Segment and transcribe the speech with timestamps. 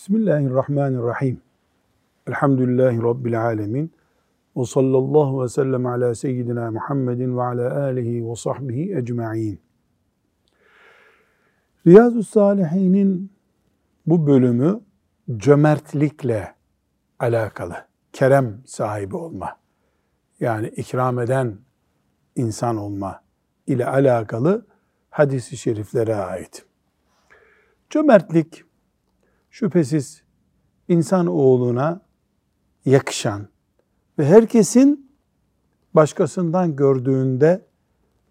[0.00, 1.40] Bismillahirrahmanirrahim.
[2.26, 3.92] Elhamdülillahi Rabbil alemin.
[4.56, 9.60] Ve sallallahu ve sellem ala seyyidina Muhammedin ve ala alihi ve sahbihi ecma'in.
[11.86, 13.32] Riyazu Salihin'in
[14.06, 14.80] bu bölümü
[15.36, 16.54] cömertlikle
[17.18, 17.76] alakalı.
[18.12, 19.56] Kerem sahibi olma.
[20.40, 21.58] Yani ikram eden
[22.36, 23.22] insan olma
[23.66, 24.66] ile alakalı
[25.10, 26.66] hadisi şeriflere ait.
[27.90, 28.69] Cömertlik
[29.50, 30.22] şüphesiz
[30.88, 32.00] insan oğluna
[32.84, 33.48] yakışan
[34.18, 35.10] ve herkesin
[35.94, 37.66] başkasından gördüğünde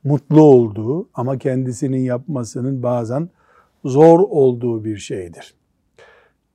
[0.04, 3.30] mutlu olduğu ama kendisinin yapmasının bazen
[3.86, 5.56] zor olduğu bir şeydir.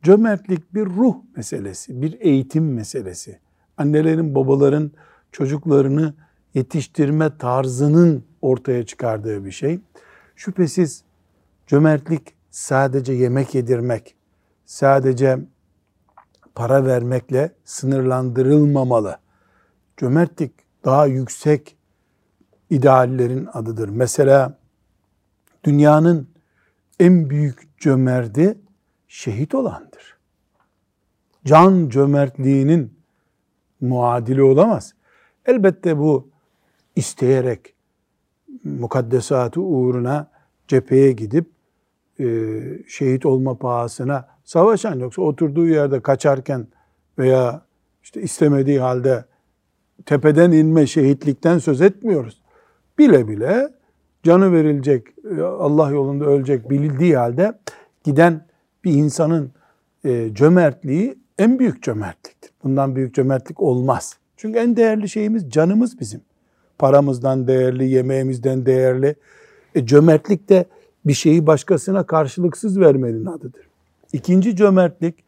[0.03, 3.39] Cömertlik bir ruh meselesi, bir eğitim meselesi.
[3.77, 4.91] Annelerin, babaların
[5.33, 6.15] çocuklarını
[6.55, 9.81] yetiştirme tarzının ortaya çıkardığı bir şey.
[10.37, 11.05] Şüphesiz
[11.67, 14.15] cömertlik sadece yemek yedirmek,
[14.67, 15.39] sadece
[16.55, 19.19] para vermekle sınırlandırılmamalı.
[19.97, 20.53] Cömertlik
[20.85, 21.77] daha yüksek
[22.71, 23.89] ideallerin adıdır.
[23.89, 24.59] Mesela
[25.65, 26.29] dünyanın
[27.01, 28.59] en büyük cömerti
[29.09, 30.17] şehit olandır.
[31.45, 32.95] Can cömertliğinin
[33.81, 34.95] muadili olamaz.
[35.47, 36.29] Elbette bu
[36.97, 37.75] isteyerek
[38.65, 40.31] mukaddesatı uğruna
[40.69, 41.47] cepheye gidip
[42.21, 42.27] e,
[42.89, 46.67] şehit olma pahasına savaşan yoksa oturduğu yerde kaçarken
[47.19, 47.63] veya
[48.03, 49.25] işte istemediği halde
[50.07, 52.43] tepeden inme şehitlikten söz etmiyoruz.
[52.99, 53.69] Bile bile
[54.23, 55.07] canı verilecek,
[55.41, 57.59] Allah yolunda ölecek bildiği halde
[58.05, 58.47] giden
[58.85, 59.51] bir insanın
[60.05, 62.51] e, cömertliği en büyük cömertliktir.
[62.65, 64.19] Bundan büyük cömertlik olmaz.
[64.37, 66.21] Çünkü en değerli şeyimiz canımız bizim.
[66.79, 69.15] Paramızdan değerli, yemeğimizden değerli.
[69.75, 70.65] E, cömertlik de
[71.07, 73.74] bir şeyi başkasına karşılıksız vermenin adıdır.
[74.15, 75.25] İkinci cömertlik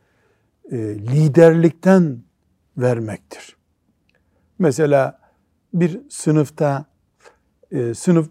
[0.70, 2.18] e, liderlikten
[2.76, 3.56] vermektir.
[4.58, 5.18] Mesela
[5.74, 6.84] bir sınıfta
[7.70, 8.28] e, sınıf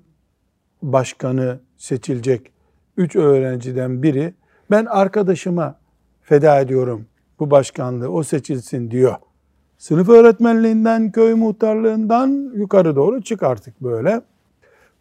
[0.81, 2.51] başkanı seçilecek
[2.97, 4.33] üç öğrenciden biri
[4.71, 5.79] ben arkadaşıma
[6.21, 7.05] feda ediyorum
[7.39, 9.15] bu başkanlığı o seçilsin diyor.
[9.77, 14.21] Sınıf öğretmenliğinden, köy muhtarlığından yukarı doğru çık artık böyle.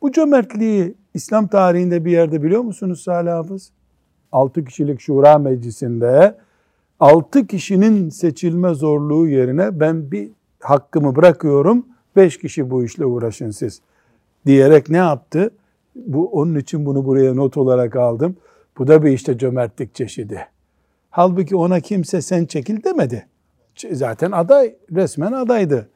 [0.02, 3.72] Bu cömertliği İslam tarihinde bir yerde biliyor musunuz Salih Hafız?
[4.34, 6.36] 6 kişilik şura meclisinde
[7.00, 10.30] 6 kişinin seçilme zorluğu yerine ben bir
[10.60, 11.86] hakkımı bırakıyorum
[12.16, 13.80] 5 kişi bu işle uğraşın siz
[14.46, 15.50] diyerek ne yaptı?
[15.94, 18.36] Bu onun için bunu buraya not olarak aldım.
[18.78, 20.46] Bu da bir işte cömertlik çeşidi.
[21.10, 23.26] Halbuki ona kimse sen çekil demedi.
[23.92, 25.88] Zaten aday, resmen adaydı.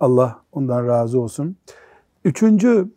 [0.00, 1.56] Allah ondan razı olsun.
[2.24, 2.88] Üçüncü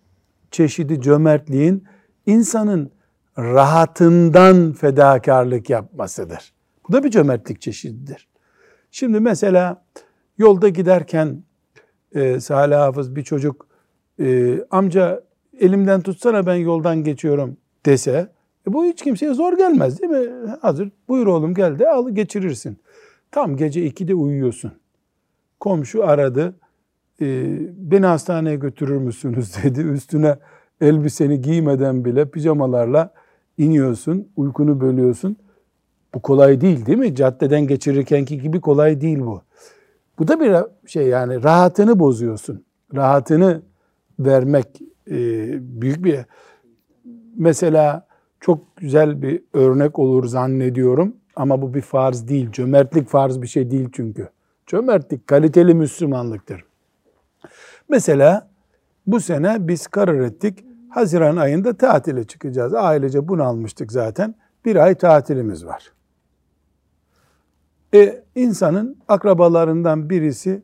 [0.51, 1.83] çeşidi cömertliğin
[2.25, 2.91] insanın
[3.37, 6.53] rahatından fedakarlık yapmasıdır.
[6.87, 8.27] Bu da bir cömertlik çeşididir.
[8.91, 9.85] Şimdi mesela
[10.37, 11.43] yolda giderken
[12.15, 13.67] e, Salih Hafız bir çocuk
[14.19, 15.23] e, amca
[15.59, 18.31] elimden tutsana ben yoldan geçiyorum dese
[18.67, 20.29] e, bu hiç kimseye zor gelmez değil mi?
[20.61, 22.77] Hazır buyur oğlum gel de al geçirirsin.
[23.31, 24.71] Tam gece 2'de uyuyorsun.
[25.59, 26.55] Komşu aradı.
[27.21, 27.25] E,
[27.77, 29.81] beni hastaneye götürür müsünüz dedi.
[29.81, 30.37] Üstüne
[30.81, 33.13] elbiseni giymeden bile pijamalarla
[33.57, 35.37] iniyorsun, uykunu bölüyorsun.
[36.13, 37.15] Bu kolay değil değil mi?
[37.15, 39.41] Caddeden geçirirkenki gibi kolay değil bu.
[40.19, 40.55] Bu da bir
[40.89, 42.63] şey yani rahatını bozuyorsun.
[42.95, 43.61] Rahatını
[44.19, 45.17] vermek e,
[45.81, 46.19] büyük bir
[47.37, 48.07] mesela
[48.39, 52.51] çok güzel bir örnek olur zannediyorum ama bu bir farz değil.
[52.51, 54.29] Cömertlik farz bir şey değil çünkü.
[54.67, 56.65] Cömertlik kaliteli Müslümanlıktır.
[57.89, 58.49] Mesela
[59.07, 60.64] bu sene biz karar ettik.
[60.95, 62.73] Haziran ayında tatile çıkacağız.
[62.73, 64.35] Ailece bunu almıştık zaten.
[64.65, 65.93] Bir ay tatilimiz var.
[67.93, 70.63] E, insanın akrabalarından birisi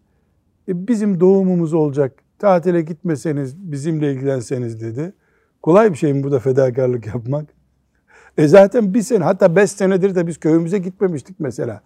[0.67, 2.13] e, bizim doğumumuz olacak.
[2.39, 5.13] Tatile gitmeseniz bizimle ilgilenseniz dedi.
[5.61, 7.45] Kolay bir şey mi bu da fedakarlık yapmak?
[8.37, 11.81] E zaten bir sene hatta beş senedir de biz köyümüze gitmemiştik mesela.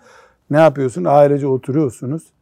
[0.49, 1.03] Ne yapıyorsun?
[1.03, 2.33] Ailece oturuyorsunuz.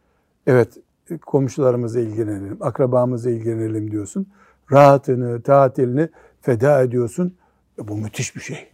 [0.48, 0.78] Evet
[1.26, 4.28] komşularımızla ilgilenelim, akrabamızla ilgilenelim diyorsun.
[4.72, 6.10] Rahatını, tatilini
[6.42, 7.36] feda ediyorsun.
[7.80, 8.68] E bu müthiş bir şey.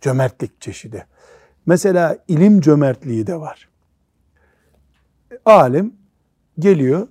[0.00, 1.06] Cömertlik çeşidi.
[1.66, 3.68] Mesela ilim cömertliği de var.
[5.44, 5.94] Alim
[6.58, 7.08] geliyor,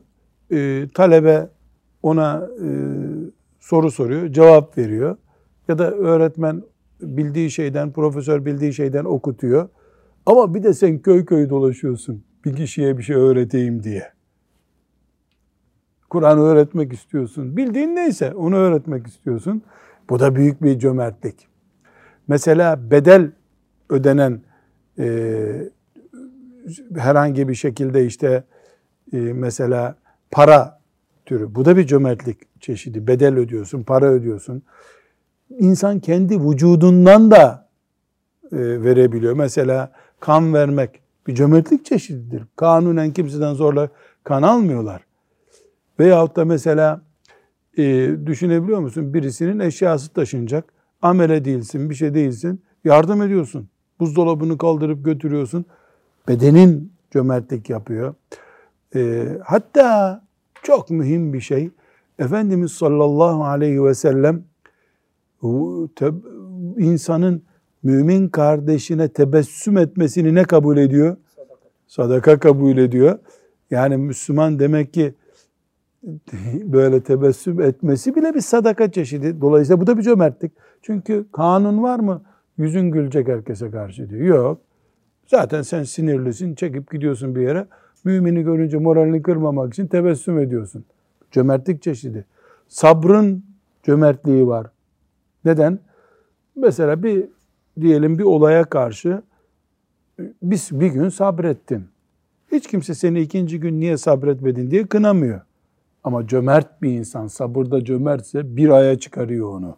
[0.51, 1.49] e, talebe
[2.03, 2.67] ona e,
[3.59, 5.17] soru soruyor, cevap veriyor.
[5.67, 6.63] Ya da öğretmen
[7.01, 9.69] bildiği şeyden, profesör bildiği şeyden okutuyor.
[10.25, 14.11] Ama bir de sen köy köy dolaşıyorsun bir kişiye bir şey öğreteyim diye.
[16.11, 17.57] Kur'an öğretmek istiyorsun.
[17.57, 19.61] Bildiğin neyse onu öğretmek istiyorsun.
[20.09, 21.47] Bu da büyük bir cömertlik.
[22.27, 23.31] Mesela bedel
[23.89, 24.41] ödenen
[24.99, 25.07] e,
[26.95, 28.43] herhangi bir şekilde işte
[29.13, 29.95] e, mesela
[30.31, 30.79] para
[31.25, 31.55] türü.
[31.55, 33.07] Bu da bir cömertlik çeşidi.
[33.07, 34.63] Bedel ödüyorsun, para ödüyorsun.
[35.49, 37.69] İnsan kendi vücudundan da
[38.51, 39.33] e, verebiliyor.
[39.33, 42.43] Mesela kan vermek bir cömertlik çeşididir.
[42.55, 43.89] Kanunen kimseden zorla
[44.23, 45.10] kan almıyorlar.
[46.01, 47.01] Veyahut da mesela
[47.77, 47.83] e,
[48.25, 49.13] düşünebiliyor musun?
[49.13, 50.73] Birisinin eşyası taşınacak.
[51.01, 52.61] Amele değilsin, bir şey değilsin.
[52.83, 53.69] Yardım ediyorsun.
[53.99, 55.65] Buzdolabını kaldırıp götürüyorsun.
[56.27, 58.15] Bedenin cömertlik yapıyor.
[58.95, 60.21] E, hatta
[60.63, 61.69] çok mühim bir şey.
[62.19, 64.43] Efendimiz sallallahu aleyhi ve sellem
[66.77, 67.43] insanın
[67.83, 71.17] mümin kardeşine tebessüm etmesini ne kabul ediyor?
[71.35, 71.55] Sadaka,
[71.87, 73.19] Sadaka kabul ediyor.
[73.71, 75.15] Yani Müslüman demek ki
[76.63, 79.41] böyle tebessüm etmesi bile bir sadaka çeşidi.
[79.41, 80.51] Dolayısıyla bu da bir cömertlik.
[80.81, 82.21] Çünkü kanun var mı?
[82.57, 84.25] Yüzün gülecek herkese karşı diyor.
[84.25, 84.61] Yok.
[85.27, 87.67] Zaten sen sinirlisin, çekip gidiyorsun bir yere.
[88.03, 90.85] Mümini görünce moralini kırmamak için tebessüm ediyorsun.
[91.31, 92.25] Cömertlik çeşidi.
[92.67, 93.45] Sabrın
[93.83, 94.67] cömertliği var.
[95.45, 95.79] Neden?
[96.55, 97.25] Mesela bir
[97.81, 99.21] diyelim bir olaya karşı
[100.43, 101.83] biz bir gün sabrettin.
[102.51, 105.41] Hiç kimse seni ikinci gün niye sabretmedin diye kınamıyor.
[106.03, 109.77] Ama cömert bir insan, sabırda cömertse bir aya çıkarıyor onu.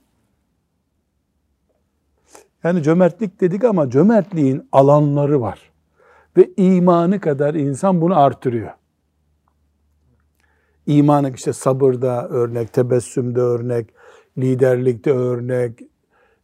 [2.64, 5.72] Yani cömertlik dedik ama cömertliğin alanları var.
[6.38, 8.72] Ve imanı kadar insan bunu artırıyor.
[10.86, 13.90] İmanı işte sabırda örnek, tebessümde örnek,
[14.38, 15.80] liderlikte örnek.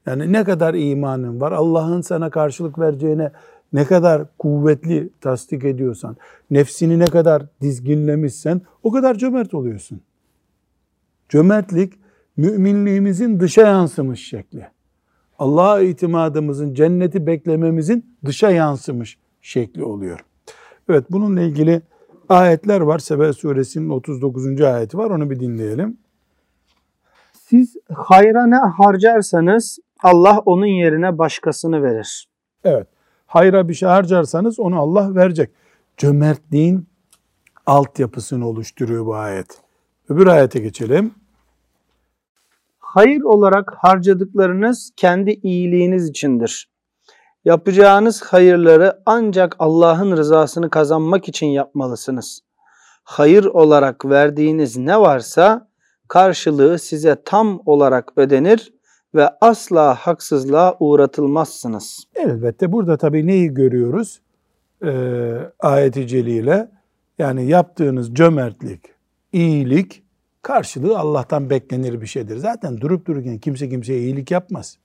[0.05, 3.31] Yani ne kadar imanın var, Allah'ın sana karşılık vereceğine
[3.73, 6.17] ne kadar kuvvetli tasdik ediyorsan,
[6.51, 10.01] nefsini ne kadar dizginlemişsen o kadar cömert oluyorsun.
[11.29, 11.93] Cömertlik
[12.37, 14.67] müminliğimizin dışa yansımış şekli.
[15.39, 20.19] Allah'a itimadımızın, cenneti beklememizin dışa yansımış şekli oluyor.
[20.89, 21.81] Evet bununla ilgili
[22.29, 22.99] ayetler var.
[22.99, 24.61] Sebe suresinin 39.
[24.61, 25.09] ayeti var.
[25.09, 25.97] Onu bir dinleyelim.
[27.33, 32.27] Siz hayra ne harcarsanız Allah onun yerine başkasını verir.
[32.63, 32.87] Evet.
[33.29, 35.49] Hayra bir şey harcarsanız onu Allah verecek.
[35.97, 36.87] Cömertliğin
[37.65, 39.61] altyapısını oluşturuyor bu ayet.
[40.09, 41.11] Öbür ayete geçelim.
[42.79, 46.69] Hayır olarak harcadıklarınız kendi iyiliğiniz içindir.
[47.45, 52.41] Yapacağınız hayırları ancak Allah'ın rızasını kazanmak için yapmalısınız.
[53.03, 55.67] Hayır olarak verdiğiniz ne varsa
[56.07, 58.73] karşılığı size tam olarak ödenir
[59.15, 62.03] ve asla haksızlığa uğratılmazsınız.
[62.15, 64.21] Elbette burada tabii neyi görüyoruz?
[64.85, 66.71] Ee, ayet-i celile
[67.17, 68.81] yani yaptığınız cömertlik,
[69.33, 70.03] iyilik
[70.41, 72.37] karşılığı Allah'tan beklenir bir şeydir.
[72.37, 74.77] Zaten durup dururken kimse kimseye iyilik yapmaz.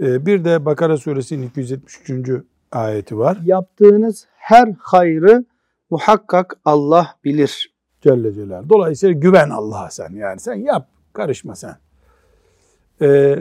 [0.00, 2.30] Ee, bir de Bakara suresinin 273.
[2.72, 3.38] ayeti var.
[3.44, 5.44] Yaptığınız her hayrı
[5.90, 7.72] muhakkak Allah bilir.
[8.00, 8.68] Celle Celal.
[8.68, 10.12] Dolayısıyla güven Allah'a sen.
[10.12, 11.76] Yani sen yap, karışma sen.
[13.02, 13.38] Ee,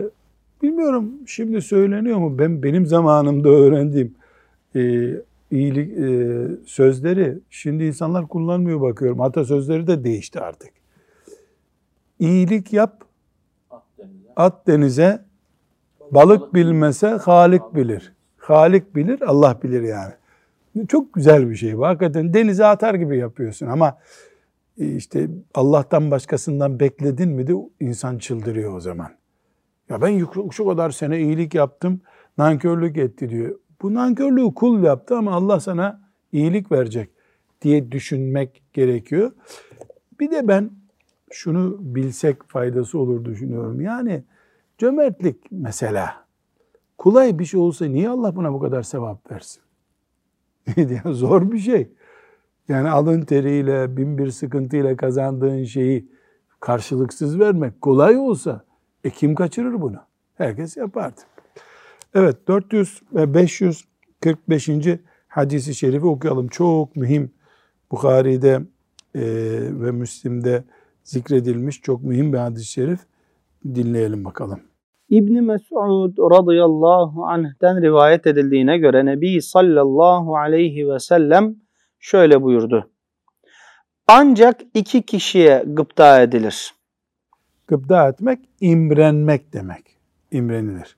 [0.61, 2.39] bilmiyorum şimdi söyleniyor mu?
[2.39, 4.15] Ben benim zamanımda öğrendiğim
[4.75, 4.81] e,
[5.51, 9.19] iyilik e, sözleri şimdi insanlar kullanmıyor bakıyorum.
[9.19, 10.69] Hatta sözleri de değişti artık.
[12.19, 13.03] İyilik yap,
[13.69, 15.25] at denize, at denize
[16.11, 18.13] balık bilmese Halik bilir.
[18.37, 20.13] Halik bilir, Allah bilir yani.
[20.87, 21.85] Çok güzel bir şey bu.
[21.85, 23.97] Hakikaten denize atar gibi yapıyorsun ama
[24.79, 29.07] e, işte Allah'tan başkasından bekledin mi de insan çıldırıyor o zaman.
[29.89, 32.01] Ya ben şu kadar sene iyilik yaptım,
[32.37, 33.59] nankörlük etti diyor.
[33.81, 36.01] Bu nankörlüğü kul yaptı ama Allah sana
[36.31, 37.09] iyilik verecek
[37.61, 39.31] diye düşünmek gerekiyor.
[40.19, 40.71] Bir de ben
[41.31, 43.81] şunu bilsek faydası olur düşünüyorum.
[43.81, 44.23] Yani
[44.77, 46.25] cömertlik mesela
[46.97, 49.61] kolay bir şey olsa niye Allah buna bu kadar sevap versin?
[51.05, 51.91] Zor bir şey.
[52.67, 56.11] Yani alın teriyle, bin bir sıkıntıyla kazandığın şeyi
[56.59, 58.66] karşılıksız vermek kolay olsa
[59.07, 59.97] e kim kaçırır bunu?
[60.35, 61.21] Herkes yapardı.
[62.13, 64.69] Evet 400 ve 545.
[65.27, 66.47] hadisi şerifi okuyalım.
[66.47, 67.31] Çok mühim
[67.91, 68.61] Bukhari'de
[69.15, 69.21] e,
[69.71, 70.63] ve Müslim'de
[71.03, 72.99] zikredilmiş çok mühim bir hadis-i şerif.
[73.65, 74.59] Dinleyelim bakalım.
[75.09, 81.55] İbn Mes'ud radıyallahu anh'ten rivayet edildiğine göre Nebi sallallahu aleyhi ve sellem
[81.99, 82.89] şöyle buyurdu.
[84.07, 86.76] Ancak iki kişiye gıpta edilir.
[87.67, 89.97] Gıpta etmek imrenmek demek.
[90.31, 90.97] İmrenilir.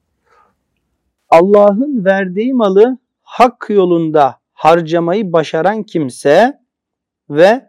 [1.29, 6.59] Allah'ın verdiği malı hak yolunda harcamayı başaran kimse
[7.29, 7.65] ve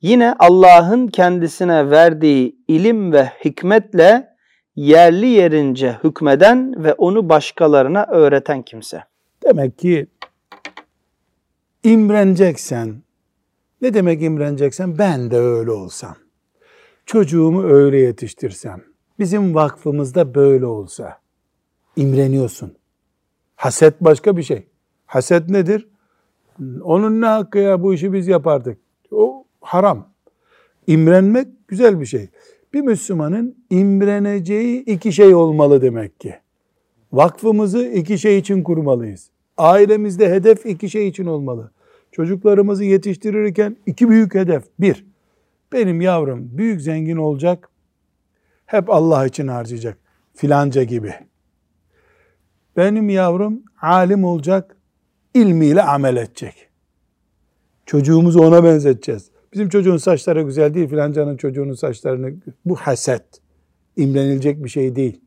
[0.00, 4.28] yine Allah'ın kendisine verdiği ilim ve hikmetle
[4.76, 9.04] yerli yerince hükmeden ve onu başkalarına öğreten kimse.
[9.44, 10.06] Demek ki
[11.84, 13.02] İmreneceksen,
[13.80, 14.98] ne demek imreneceksen?
[14.98, 16.23] Ben de öyle olsam.
[17.06, 18.82] Çocuğumu öyle yetiştirsem.
[19.18, 21.18] Bizim vakfımızda böyle olsa.
[21.96, 22.76] İmreniyorsun.
[23.56, 24.66] Haset başka bir şey.
[25.06, 25.88] Haset nedir?
[26.82, 28.78] Onun ne hakkı ya bu işi biz yapardık.
[29.10, 30.08] O haram.
[30.86, 32.28] İmrenmek güzel bir şey.
[32.74, 36.34] Bir Müslümanın imreneceği iki şey olmalı demek ki.
[37.12, 39.30] Vakfımızı iki şey için kurmalıyız.
[39.56, 41.70] Ailemizde hedef iki şey için olmalı.
[42.12, 44.64] Çocuklarımızı yetiştirirken iki büyük hedef.
[44.80, 45.06] Bir,
[45.72, 47.68] benim yavrum büyük zengin olacak,
[48.66, 49.98] hep Allah için harcayacak.
[50.34, 51.14] Filanca gibi.
[52.76, 54.76] Benim yavrum alim olacak,
[55.34, 56.68] ilmiyle amel edecek.
[57.86, 59.30] Çocuğumuzu ona benzeteceğiz.
[59.52, 62.34] Bizim çocuğun saçları güzel değil, filancanın çocuğunun saçlarını...
[62.64, 63.24] Bu haset.
[63.96, 65.20] İmrenilecek bir şey değil.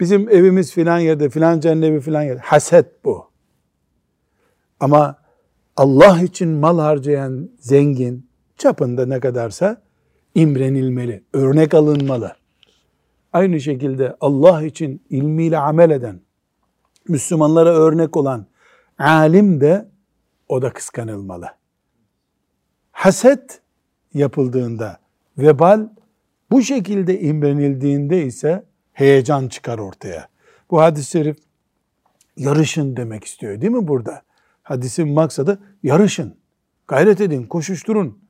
[0.00, 2.40] Bizim evimiz filan yerde, filancanın evi filan yerde.
[2.40, 3.30] Haset bu.
[4.80, 5.18] Ama
[5.76, 8.27] Allah için mal harcayan zengin,
[8.58, 9.82] çapında ne kadarsa
[10.34, 12.36] imrenilmeli, örnek alınmalı.
[13.32, 16.20] Aynı şekilde Allah için ilmiyle amel eden,
[17.08, 18.46] Müslümanlara örnek olan
[18.98, 19.88] alim de
[20.48, 21.46] o da kıskanılmalı.
[22.92, 23.60] Haset
[24.14, 24.98] yapıldığında,
[25.38, 25.88] vebal
[26.50, 30.28] bu şekilde imrenildiğinde ise heyecan çıkar ortaya.
[30.70, 31.36] Bu hadis-i şerif
[32.36, 34.22] yarışın demek istiyor değil mi burada?
[34.62, 36.36] Hadisin maksadı yarışın,
[36.88, 38.27] gayret edin, koşuşturun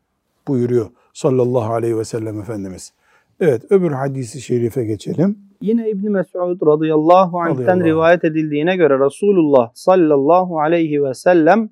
[0.48, 2.92] buyuruyor sallallahu aleyhi ve sellem Efendimiz.
[3.40, 5.38] Evet öbür hadisi şerife geçelim.
[5.60, 11.70] Yine İbn Mesud radıyallahu anh'ten Radıyallahu rivayet edildiğine göre Resulullah sallallahu aleyhi ve sellem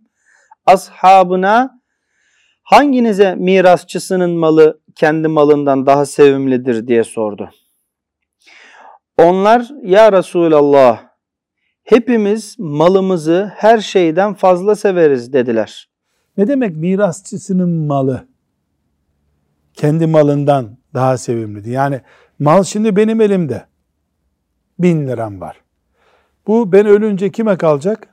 [0.67, 1.81] ashabına
[2.63, 7.51] hanginize mirasçısının malı kendi malından daha sevimlidir diye sordu.
[9.19, 11.03] Onlar ya Resulallah
[11.85, 15.89] hepimiz malımızı her şeyden fazla severiz dediler.
[16.37, 18.27] Ne demek mirasçısının malı?
[19.77, 21.71] Kendi malından daha sevimlidir.
[21.71, 22.01] Yani
[22.39, 23.67] mal şimdi benim elimde.
[24.79, 25.61] Bin liram var.
[26.47, 28.09] Bu ben ölünce kime kalacak?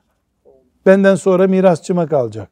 [0.85, 2.49] Benden sonra mirasçıma kalacak.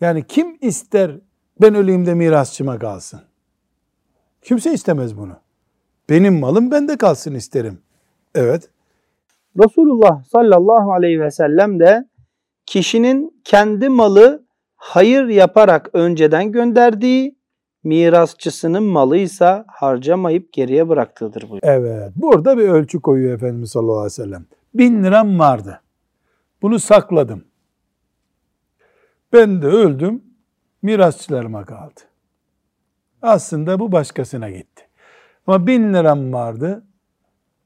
[0.00, 1.12] Yani kim ister
[1.60, 3.20] ben öleyim de mirasçıma kalsın?
[4.42, 5.36] Kimse istemez bunu.
[6.10, 7.78] Benim malım bende kalsın isterim.
[8.34, 8.70] Evet.
[9.58, 12.08] Resulullah sallallahu aleyhi ve sellem de
[12.66, 14.44] kişinin kendi malı
[14.76, 17.36] hayır yaparak önceden gönderdiği,
[17.84, 21.74] mirasçısının malıysa harcamayıp geriye bıraktığıdır buyuruyor.
[21.74, 22.12] Evet.
[22.16, 24.46] Burada bir ölçü koyuyor Efendimiz sallallahu aleyhi ve sellem.
[24.74, 25.80] Bin liram vardı.
[26.62, 27.44] Bunu sakladım.
[29.32, 30.24] Ben de öldüm.
[30.82, 32.00] Mirasçılarıma kaldı.
[33.22, 34.88] Aslında bu başkasına gitti.
[35.46, 36.84] Ama bin liram vardı.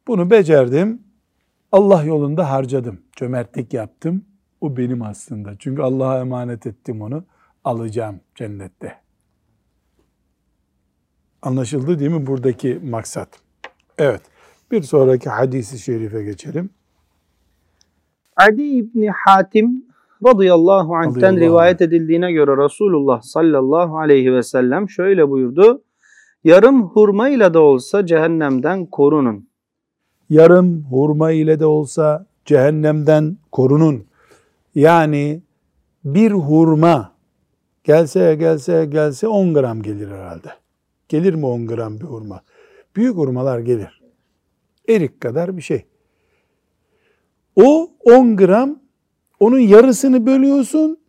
[0.06, 1.02] Bunu becerdim.
[1.72, 3.00] Allah yolunda harcadım.
[3.16, 4.24] Cömertlik yaptım.
[4.60, 5.52] O benim aslında.
[5.58, 7.24] Çünkü Allah'a emanet ettim onu.
[7.64, 9.03] Alacağım cennette.
[11.44, 13.28] Anlaşıldı değil mi buradaki maksat?
[13.98, 14.20] Evet.
[14.70, 16.70] Bir sonraki hadisi şerife geçelim.
[18.36, 19.84] Adi İbni Hatim
[20.26, 25.82] radıyallahu anh'ten Radıyallahu rivayet edildiğine göre Resulullah sallallahu aleyhi ve sellem şöyle buyurdu.
[26.44, 29.48] Yarım hurma ile de olsa cehennemden korunun.
[30.30, 34.04] Yarım hurma ile de olsa cehennemden korunun.
[34.74, 35.42] Yani
[36.04, 37.12] bir hurma
[37.84, 40.63] gelse gelse gelse 10 gram gelir herhalde.
[41.08, 42.42] Gelir mi 10 gram bir hurma?
[42.96, 44.02] Büyük hurmalar gelir.
[44.88, 45.86] Erik kadar bir şey.
[47.56, 48.78] O 10 gram
[49.40, 51.00] onun yarısını bölüyorsun,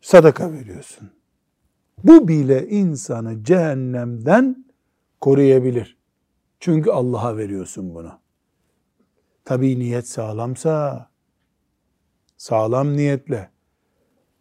[0.00, 1.10] sadaka veriyorsun.
[2.04, 4.64] Bu bile insanı cehennemden
[5.20, 5.96] koruyabilir.
[6.60, 8.12] Çünkü Allah'a veriyorsun bunu.
[9.44, 11.08] Tabii niyet sağlamsa,
[12.36, 13.50] sağlam niyetle,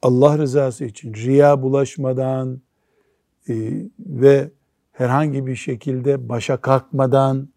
[0.01, 2.61] Allah rızası için riya bulaşmadan
[3.99, 4.51] ve
[4.91, 7.49] herhangi bir şekilde başa kalkmadan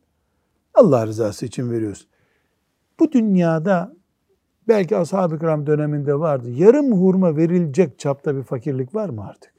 [0.75, 2.09] Allah rızası için veriyorsun.
[3.01, 3.97] Bu dünyada
[4.69, 6.51] belki ashab-ı kiram döneminde vardı.
[6.51, 9.53] Yarım hurma verilecek çapta bir fakirlik var mı artık?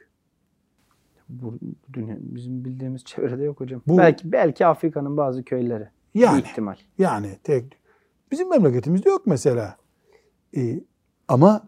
[1.29, 1.59] Bu
[1.93, 3.81] dünya bizim bildiğimiz çevrede yok hocam.
[3.87, 5.87] Bu- belki belki Afrika'nın bazı köyleri.
[6.13, 6.39] Yani.
[6.39, 6.75] İhtimal.
[6.97, 7.77] Yani tek
[8.31, 9.77] bizim memleketimizde yok mesela.
[10.57, 10.79] Ee,
[11.27, 11.67] ama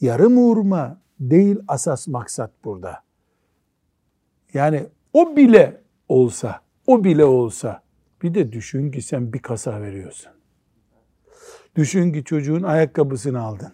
[0.00, 3.02] yarım hurma değil asas maksat burada.
[4.54, 7.82] Yani o bile olsa, o bile olsa
[8.22, 10.32] bir de düşün ki sen bir kasa veriyorsun.
[11.76, 13.72] Düşün ki çocuğun ayakkabısını aldın.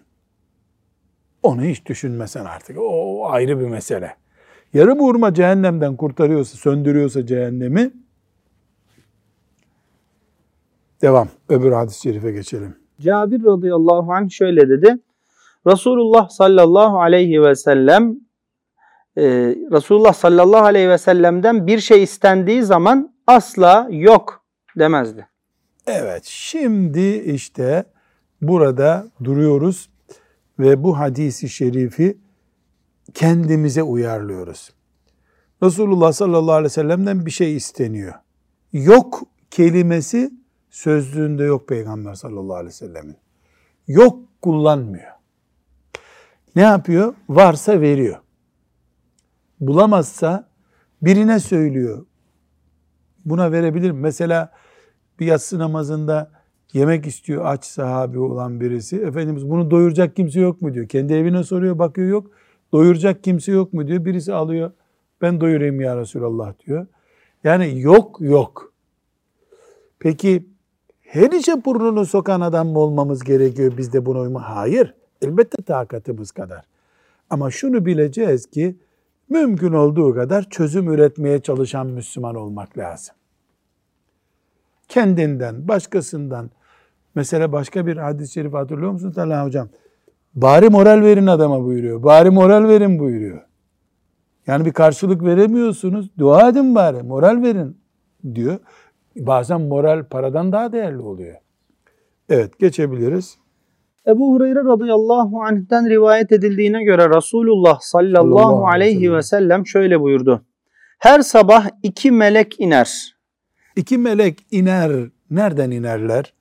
[1.43, 2.77] Onu hiç düşünmesen artık.
[2.79, 4.15] O ayrı bir mesele.
[4.73, 7.91] Yarım hurma cehennemden kurtarıyorsa, söndürüyorsa cehennemi
[11.01, 11.27] Devam.
[11.49, 12.75] Öbür hadis-i şerife geçelim.
[13.01, 14.97] Cabir radıyallahu anh şöyle dedi.
[15.67, 18.15] Resulullah sallallahu aleyhi ve sellem
[19.17, 19.23] e,
[19.71, 24.45] Resulullah sallallahu aleyhi ve sellem'den bir şey istendiği zaman asla yok
[24.79, 25.27] demezdi.
[25.87, 27.85] Evet şimdi işte
[28.41, 29.89] burada duruyoruz
[30.59, 32.17] ve bu hadisi şerifi
[33.13, 34.71] kendimize uyarlıyoruz.
[35.63, 38.13] Resulullah sallallahu aleyhi ve sellem'den bir şey isteniyor.
[38.73, 40.31] Yok kelimesi
[40.69, 43.17] sözlüğünde yok Peygamber sallallahu aleyhi ve sellemin.
[43.87, 45.14] Yok kullanmıyor.
[46.55, 47.13] Ne yapıyor?
[47.29, 48.17] Varsa veriyor.
[49.59, 50.49] Bulamazsa
[51.01, 52.05] birine söylüyor.
[53.25, 53.99] Buna verebilir mi?
[53.99, 54.51] Mesela
[55.19, 56.31] bir yatsı namazında
[56.73, 58.97] yemek istiyor aç sahabi olan birisi.
[58.97, 60.87] Efendimiz bunu doyuracak kimse yok mu diyor.
[60.87, 62.31] Kendi evine soruyor bakıyor yok.
[62.73, 64.05] Doyuracak kimse yok mu diyor.
[64.05, 64.71] Birisi alıyor
[65.21, 66.87] ben doyurayım ya Resulallah diyor.
[67.43, 68.73] Yani yok yok.
[69.99, 70.49] Peki
[71.01, 74.49] her işe burnunu sokan adam mı olmamız gerekiyor biz de buna uyma?
[74.55, 74.93] Hayır.
[75.25, 76.61] Elbette takatımız kadar.
[77.29, 78.75] Ama şunu bileceğiz ki
[79.29, 83.15] mümkün olduğu kadar çözüm üretmeye çalışan Müslüman olmak lazım.
[84.87, 86.49] Kendinden, başkasından.
[87.15, 89.69] Mesela başka bir hadis-i şerif hatırlıyor musunuz Allah hocam?
[90.35, 92.03] Bari moral verin adama buyuruyor.
[92.03, 93.41] Bari moral verin buyuruyor.
[94.47, 96.09] Yani bir karşılık veremiyorsunuz.
[96.17, 97.77] Dua edin bari, moral verin
[98.35, 98.59] diyor.
[99.15, 101.35] Bazen moral paradan daha değerli oluyor.
[102.29, 103.37] Evet, geçebiliriz.
[104.07, 110.45] Ebu Hureyre radıyallahu anh'ten rivayet edildiğine göre Resulullah sallallahu, aleyhi ve sellem şöyle buyurdu.
[110.99, 113.15] Her sabah iki melek iner.
[113.75, 114.91] İki melek iner.
[115.31, 116.33] Nereden inerler?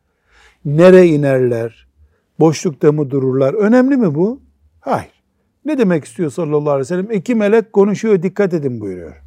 [0.64, 1.86] Nere inerler?
[2.40, 3.54] Boşlukta mı dururlar?
[3.54, 4.40] Önemli mi bu?
[4.80, 5.22] Hayır.
[5.64, 7.10] Ne demek istiyor sallallahu aleyhi ve sellem?
[7.10, 9.22] İki melek konuşuyor dikkat edin buyuruyor.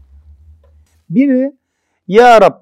[1.10, 1.52] Biri
[2.08, 2.56] Ya Rab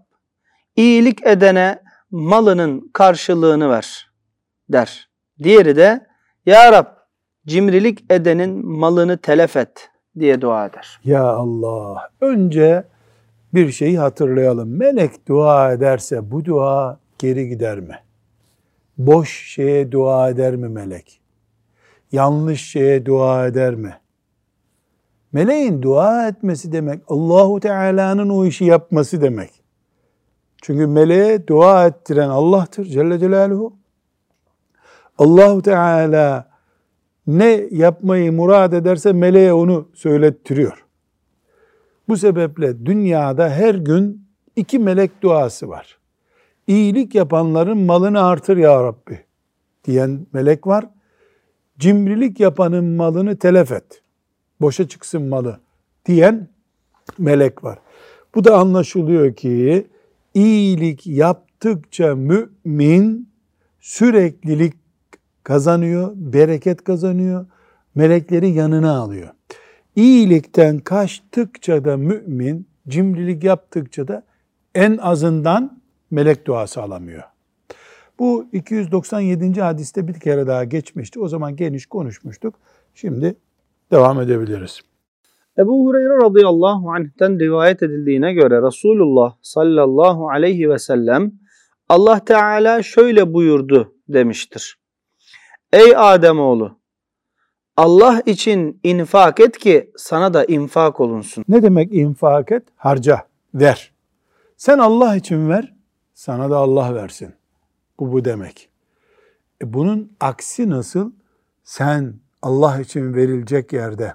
[0.75, 1.79] iyilik edene
[2.11, 4.11] malının karşılığını ver
[4.69, 5.09] der.
[5.43, 6.07] Diğeri de
[6.45, 6.85] Ya Rab
[7.47, 10.99] cimrilik edenin malını telef et diye dua eder.
[11.03, 12.09] Ya Allah.
[12.21, 12.83] Önce
[13.53, 14.77] bir şeyi hatırlayalım.
[14.77, 17.99] Melek dua ederse bu dua geri gider mi?
[18.97, 21.21] Boş şeye dua eder mi melek?
[22.15, 23.95] yanlış şeye dua eder mi?
[25.33, 29.51] Meleğin dua etmesi demek Allahu Teala'nın o işi yapması demek.
[30.61, 33.73] Çünkü meleğe dua ettiren Allah'tır Celle Celaluhu.
[35.17, 36.49] Allahu Teala
[37.27, 40.85] ne yapmayı murad ederse meleğe onu söylettiriyor.
[42.07, 45.97] Bu sebeple dünyada her gün iki melek duası var.
[46.67, 49.19] İyilik yapanların malını artır ya Rabbi
[49.85, 50.85] diyen melek var
[51.79, 54.01] cimrilik yapanın malını telef et.
[54.61, 55.59] Boşa çıksın malı
[56.05, 56.47] diyen
[57.17, 57.79] melek var.
[58.35, 59.87] Bu da anlaşılıyor ki
[60.33, 63.29] iyilik yaptıkça mümin
[63.79, 64.73] süreklilik
[65.45, 67.45] kazanıyor, bereket kazanıyor,
[67.95, 69.29] melekleri yanına alıyor.
[69.95, 74.23] İyilikten kaçtıkça da mümin, cimrilik yaptıkça da
[74.75, 75.81] en azından
[76.11, 77.23] melek duası alamıyor.
[78.19, 79.61] Bu 297.
[79.61, 81.19] hadiste bir kere daha geçmişti.
[81.19, 82.55] O zaman geniş konuşmuştuk.
[82.93, 83.35] Şimdi
[83.91, 84.81] devam edebiliriz.
[85.57, 91.31] Ebu Hureyre radıyallahu anh'ten rivayet edildiğine göre Resulullah sallallahu aleyhi ve sellem
[91.89, 94.84] Allah Teala şöyle buyurdu demiştir.
[95.75, 96.77] Ey Ademoğlu
[97.77, 101.45] Allah için infak et ki sana da infak olunsun.
[101.47, 102.63] Ne demek infak et?
[102.75, 103.93] Harca, ver.
[104.57, 105.73] Sen Allah için ver,
[106.13, 107.33] sana da Allah versin.
[107.99, 108.69] Bu bu demek.
[109.61, 111.11] E bunun aksi nasıl?
[111.63, 114.13] Sen Allah için verilecek yerde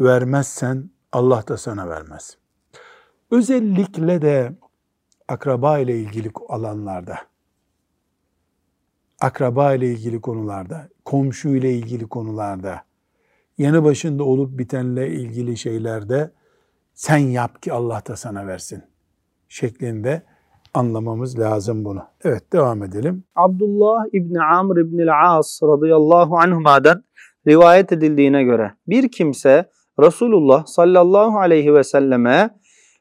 [0.00, 2.36] vermezsen Allah da sana vermez.
[3.30, 4.52] Özellikle de
[5.28, 7.18] akraba ile ilgili alanlarda,
[9.24, 12.80] akraba ile ilgili konularda, komşu ile ilgili konularda,
[13.58, 16.30] yanı başında olup bitenle ilgili şeylerde
[16.94, 18.82] sen yap ki Allah da sana versin
[19.48, 20.22] şeklinde
[20.74, 22.02] anlamamız lazım bunu.
[22.24, 23.24] Evet devam edelim.
[23.34, 27.04] Abdullah İbni Amr İbni As radıyallahu anhuma'dan
[27.46, 32.50] rivayet edildiğine göre bir kimse Resulullah sallallahu aleyhi ve selleme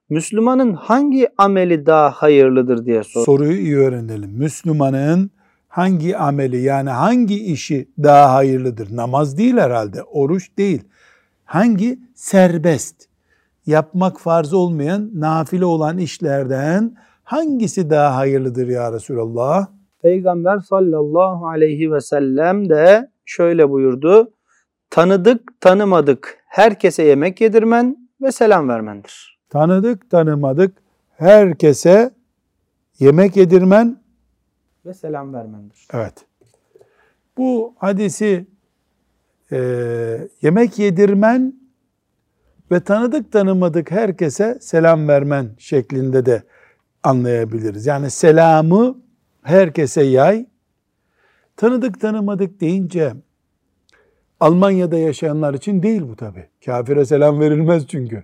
[0.09, 3.25] Müslümanın hangi ameli daha hayırlıdır diye sor.
[3.25, 4.31] Soruyu iyi öğrenelim.
[4.31, 5.31] Müslümanın
[5.73, 8.95] hangi ameli yani hangi işi daha hayırlıdır?
[8.95, 10.83] Namaz değil herhalde, oruç değil.
[11.45, 12.95] Hangi serbest,
[13.65, 19.67] yapmak farz olmayan, nafile olan işlerden hangisi daha hayırlıdır ya Resulallah?
[20.01, 24.31] Peygamber sallallahu aleyhi ve sellem de şöyle buyurdu.
[24.89, 29.39] Tanıdık tanımadık herkese yemek yedirmen ve selam vermendir.
[29.49, 30.77] Tanıdık tanımadık
[31.17, 32.11] herkese
[32.99, 34.02] yemek yedirmen
[34.85, 35.87] ve selam vermendir.
[35.93, 36.13] Evet.
[37.37, 38.45] Bu hadisi
[39.51, 39.57] e,
[40.41, 41.55] yemek yedirmen
[42.71, 46.43] ve tanıdık tanımadık herkese selam vermen şeklinde de
[47.03, 47.85] anlayabiliriz.
[47.85, 48.97] Yani selamı
[49.41, 50.45] herkese yay.
[51.57, 53.13] Tanıdık tanımadık deyince
[54.39, 56.47] Almanya'da yaşayanlar için değil bu tabi.
[56.65, 58.23] Kafire selam verilmez çünkü.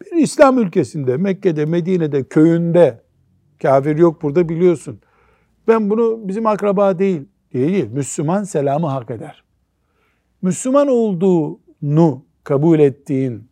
[0.00, 3.00] Bir İslam ülkesinde, Mekke'de, Medine'de, köyünde,
[3.62, 5.00] kafir yok burada biliyorsun.
[5.68, 7.90] Ben bunu bizim akraba değil, değil.
[7.90, 9.44] Müslüman selamı hak eder.
[10.42, 13.48] Müslüman olduğunu kabul ettiğin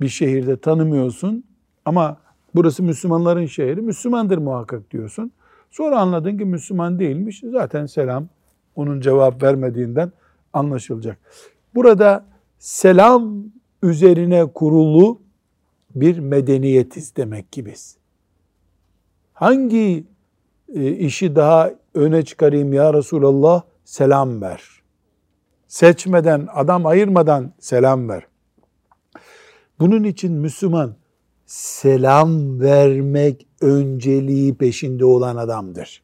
[0.00, 1.44] bir şehirde tanımıyorsun
[1.84, 2.16] ama
[2.54, 5.32] burası Müslümanların şehri, Müslümandır muhakkak diyorsun.
[5.70, 7.42] Sonra anladın ki Müslüman değilmiş.
[7.50, 8.28] Zaten selam
[8.76, 10.12] onun cevap vermediğinden
[10.52, 11.18] anlaşılacak.
[11.74, 12.24] Burada
[12.58, 13.44] selam
[13.82, 15.20] üzerine kurulu
[15.94, 17.96] bir medeniyetiz demek ki biz.
[19.32, 20.04] Hangi
[20.74, 23.62] işi daha öne çıkarayım ya Resulallah?
[23.84, 24.62] Selam ver.
[25.68, 28.26] Seçmeden, adam ayırmadan selam ver.
[29.80, 30.96] Bunun için Müslüman
[31.46, 36.02] selam vermek önceliği peşinde olan adamdır.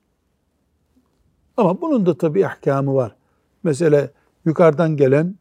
[1.56, 3.16] Ama bunun da tabii ahkamı var.
[3.62, 4.10] Mesela
[4.44, 5.34] yukarıdan gelen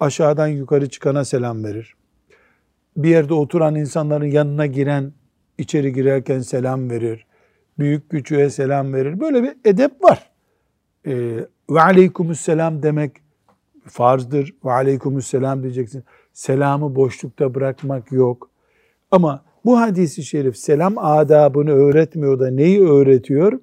[0.00, 1.94] aşağıdan yukarı çıkana selam verir.
[2.96, 5.12] Bir yerde oturan insanların yanına giren
[5.58, 7.26] içeri girerken selam verir.
[7.78, 9.20] Büyük küçüğe selam verir.
[9.20, 10.30] Böyle bir edep var.
[11.06, 13.12] Ee, ve aleykümüsselam demek
[13.86, 14.54] farzdır.
[14.64, 16.04] Ve aleykümüsselam diyeceksin.
[16.32, 18.50] Selamı boşlukta bırakmak yok.
[19.10, 23.60] Ama bu hadisi şerif selam adabını öğretmiyor da neyi öğretiyor?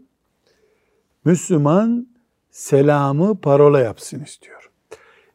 [1.26, 2.08] Müslüman
[2.52, 4.70] selamı parola yapsın istiyor.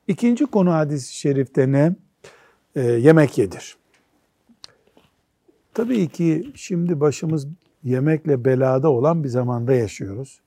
[0.09, 1.95] İkinci konu hadis-i şerifte ne?
[2.77, 3.77] E, yemek yedir.
[5.75, 7.47] Tabii ki şimdi başımız
[7.87, 10.41] yemekle belada olan bir zamanda yaşıyoruz.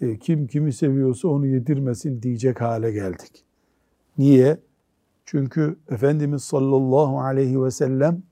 [0.00, 3.44] E, kim kimi seviyorsa onu yedirmesin diyecek hale geldik.
[4.18, 4.58] Niye?
[5.24, 8.22] Çünkü Efendimiz sallallahu aleyhi ve sellem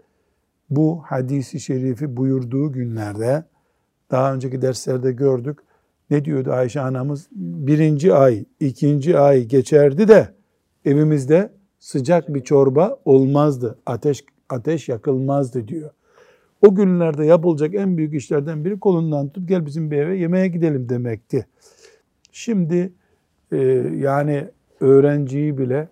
[0.71, 3.45] bu hadisi şerifi buyurduğu günlerde
[4.11, 5.59] daha önceki derslerde gördük.
[6.11, 7.29] Ne diyordu Ayşe anamız?
[7.33, 10.35] Birinci ay, ikinci ay geçerdi de
[10.85, 13.79] evimizde sıcak bir çorba olmazdı.
[13.87, 15.91] Ateş ateş yakılmazdı diyor.
[16.63, 20.89] O günlerde yapılacak en büyük işlerden biri kolundan tutup gel bizim bir eve yemeğe gidelim
[20.89, 21.47] demekti.
[22.33, 22.93] Şimdi
[23.53, 23.57] e,
[23.97, 24.49] yani
[24.81, 25.89] öğrenciyi bile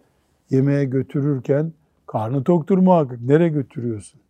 [0.51, 1.73] yemeğe götürürken
[2.07, 3.21] karnı toktur muhakkak.
[3.21, 4.21] Nereye götürüyorsun?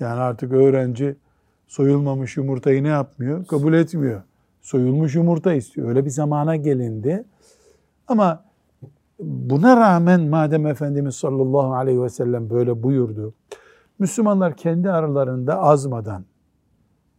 [0.00, 1.16] Yani artık öğrenci
[1.66, 3.46] soyulmamış yumurtayı ne yapmıyor?
[3.46, 4.22] Kabul etmiyor.
[4.60, 5.88] Soyulmuş yumurta istiyor.
[5.88, 7.24] Öyle bir zamana gelindi.
[8.08, 8.44] Ama
[9.18, 13.34] buna rağmen madem Efendimiz sallallahu aleyhi ve sellem böyle buyurdu.
[13.98, 16.24] Müslümanlar kendi aralarında azmadan,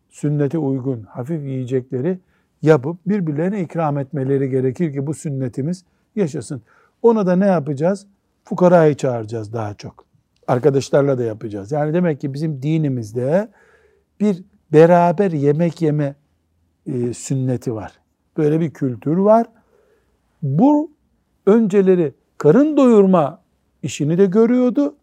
[0.09, 2.19] sünnete uygun hafif yiyecekleri
[2.61, 5.85] yapıp birbirlerine ikram etmeleri gerekir ki bu sünnetimiz
[6.15, 6.61] yaşasın.
[7.01, 8.07] Ona da ne yapacağız?
[8.43, 10.05] Fukarayı çağıracağız daha çok.
[10.47, 11.71] Arkadaşlarla da yapacağız.
[11.71, 13.49] Yani demek ki bizim dinimizde
[14.19, 16.15] bir beraber yemek yeme
[16.87, 17.91] e, sünneti var.
[18.37, 19.47] Böyle bir kültür var.
[20.41, 20.91] Bu
[21.45, 23.41] önceleri karın doyurma
[23.83, 24.95] işini de görüyordu.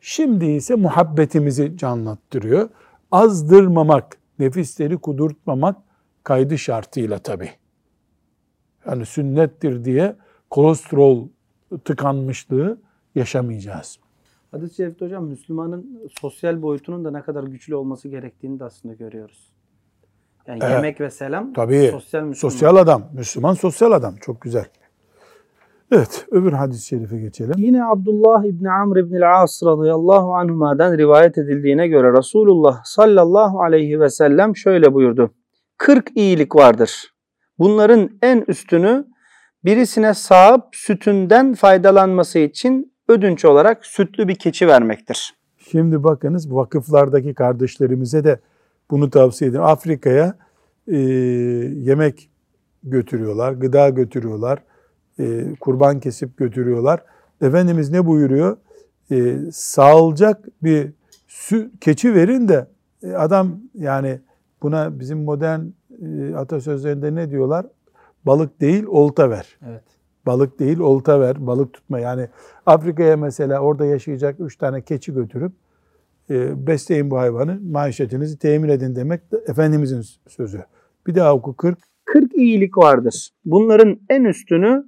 [0.00, 2.68] Şimdi ise muhabbetimizi canlattırıyor.
[3.10, 5.76] Azdırmamak, nefisleri kudurtmamak
[6.24, 7.50] kaydı şartıyla tabi.
[8.86, 10.16] Yani sünnettir diye
[10.50, 11.28] kolesterol
[11.84, 12.78] tıkanmışlığı
[13.14, 13.98] yaşamayacağız.
[14.50, 19.52] Hadis-i Şerif'te hocam Müslümanın sosyal boyutunun da ne kadar güçlü olması gerektiğini de aslında görüyoruz.
[20.46, 20.72] Yani evet.
[20.72, 21.88] yemek ve selam Tabii.
[21.92, 22.50] sosyal Müslüman.
[22.50, 23.08] Sosyal adam.
[23.14, 24.16] Müslüman sosyal adam.
[24.16, 24.66] Çok güzel.
[25.92, 27.54] Evet, öbür hadis-i şerife geçelim.
[27.56, 34.10] Yine Abdullah İbni Amr İbni As radıyallahu anhuma'dan rivayet edildiğine göre Resulullah sallallahu aleyhi ve
[34.10, 35.30] sellem şöyle buyurdu.
[35.78, 37.14] 40 iyilik vardır.
[37.58, 39.04] Bunların en üstünü
[39.64, 45.34] birisine sahip sütünden faydalanması için ödünç olarak sütlü bir keçi vermektir.
[45.70, 48.40] Şimdi bakınız vakıflardaki kardeşlerimize de
[48.90, 49.64] bunu tavsiye ederim.
[49.64, 50.34] Afrika'ya
[50.88, 52.30] e, yemek
[52.82, 54.58] götürüyorlar, gıda götürüyorlar,
[55.18, 57.02] e, kurban kesip götürüyorlar.
[57.40, 58.56] Efendimiz ne buyuruyor?
[59.10, 60.92] E, sağılacak bir
[61.28, 62.66] sü, keçi verin de
[63.02, 64.20] e, adam yani
[64.62, 65.60] buna bizim modern
[66.02, 67.66] e, atasözlerinde ne diyorlar?
[68.26, 69.58] Balık değil olta ver.
[69.68, 69.82] Evet.
[70.26, 71.98] Balık değil olta ver, balık tutma.
[71.98, 72.28] Yani
[72.66, 75.52] Afrika'ya mesela orada yaşayacak üç tane keçi götürüp
[76.30, 80.64] e, besleyin bu hayvanı, maişetinizi temin edin demek de Efendimizin sözü.
[81.06, 81.78] Bir daha oku 40.
[82.04, 83.30] 40 iyilik vardır.
[83.44, 84.84] Bunların en üstünü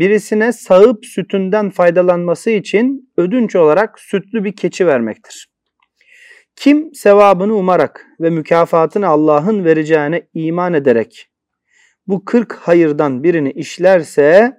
[0.00, 5.50] birisine sağıp sütünden faydalanması için ödünç olarak sütlü bir keçi vermektir.
[6.56, 11.30] Kim sevabını umarak ve mükafatını Allah'ın vereceğine iman ederek
[12.06, 14.56] bu 40 hayırdan birini işlerse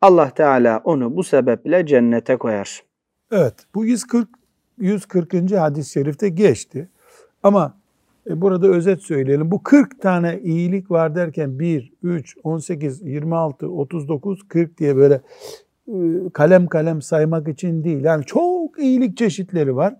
[0.00, 2.82] Allah Teala onu bu sebeple cennete koyar.
[3.32, 4.28] Evet bu 140
[4.78, 5.52] 140.
[5.52, 6.88] hadis-i şerifte geçti.
[7.42, 7.80] Ama
[8.36, 9.50] burada özet söyleyelim.
[9.50, 15.20] Bu 40 tane iyilik var derken 1, 3, 18, 26, 39, 40 diye böyle
[15.88, 15.94] e,
[16.32, 18.04] kalem kalem saymak için değil.
[18.04, 19.96] Yani çok iyilik çeşitleri var.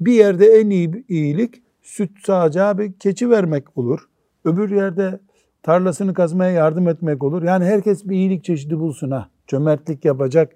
[0.00, 4.00] Bir yerde en iyi iyilik süt sağacağı bir keçi vermek olur.
[4.44, 5.20] Öbür yerde
[5.62, 7.42] tarlasını kazmaya yardım etmek olur.
[7.42, 9.28] Yani herkes bir iyilik çeşidi bulsun ha.
[9.46, 10.52] Cömertlik yapacak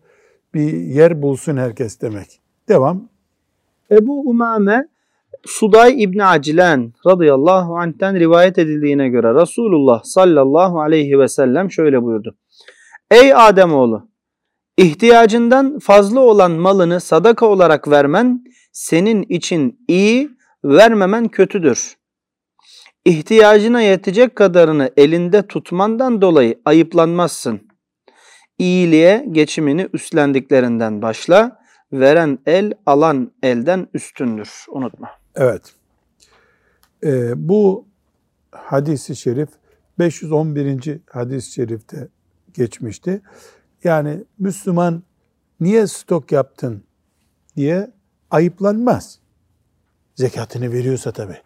[0.55, 2.41] bir yer bulsun herkes demek.
[2.69, 3.09] Devam.
[3.91, 4.89] Ebu Umame
[5.47, 12.37] Suday İbni Acilen radıyallahu anh'ten rivayet edildiğine göre Resulullah sallallahu aleyhi ve sellem şöyle buyurdu.
[13.11, 14.09] Ey Ademoğlu!
[14.77, 20.31] ihtiyacından fazla olan malını sadaka olarak vermen senin için iyi,
[20.65, 21.97] vermemen kötüdür.
[23.05, 27.61] İhtiyacına yetecek kadarını elinde tutmandan dolayı ayıplanmazsın.
[28.59, 31.59] İyiliğe geçimini üstlendiklerinden başla.
[31.93, 34.65] Veren el alan elden üstündür.
[34.69, 35.26] Unutma.
[35.37, 35.75] Evet.
[37.05, 37.87] Ee, bu
[38.51, 39.49] hadisi şerif
[39.99, 41.01] 511.
[41.11, 42.09] hadis-i şerifte
[42.55, 43.23] geçmişti.
[43.85, 45.03] Yani Müslüman
[45.61, 46.85] niye stok yaptın
[47.57, 47.91] diye
[48.31, 49.19] ayıplanmaz.
[50.15, 51.37] Zekatını veriyorsa tabi.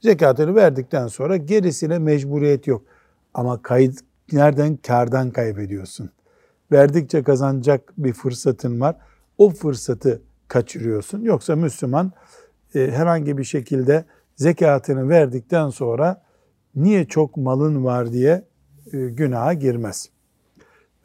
[0.00, 2.82] Zekatını verdikten sonra gerisine mecburiyet yok.
[3.34, 4.00] Ama kayıt
[4.32, 4.76] nereden?
[4.76, 6.10] Kardan kaybediyorsun.
[6.72, 8.96] Verdikçe kazanacak bir fırsatın var.
[9.38, 11.20] O fırsatı kaçırıyorsun.
[11.22, 12.12] Yoksa Müslüman
[12.74, 14.04] herhangi bir şekilde
[14.36, 16.22] zekatını verdikten sonra
[16.74, 18.44] niye çok malın var diye
[18.92, 20.10] e, günaha girmez.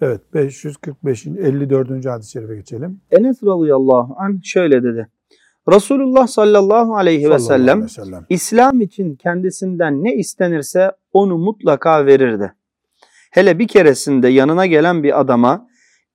[0.01, 1.27] Evet 545.
[1.27, 2.05] 54.
[2.05, 3.01] hadis-i şerife geçelim.
[3.11, 5.07] Enes radıyallahu anh şöyle dedi.
[5.71, 12.05] Resulullah sallallahu aleyhi ve sellem, aleyhi ve sellem İslam için kendisinden ne istenirse onu mutlaka
[12.05, 12.53] verirdi.
[13.31, 15.67] Hele bir keresinde yanına gelen bir adama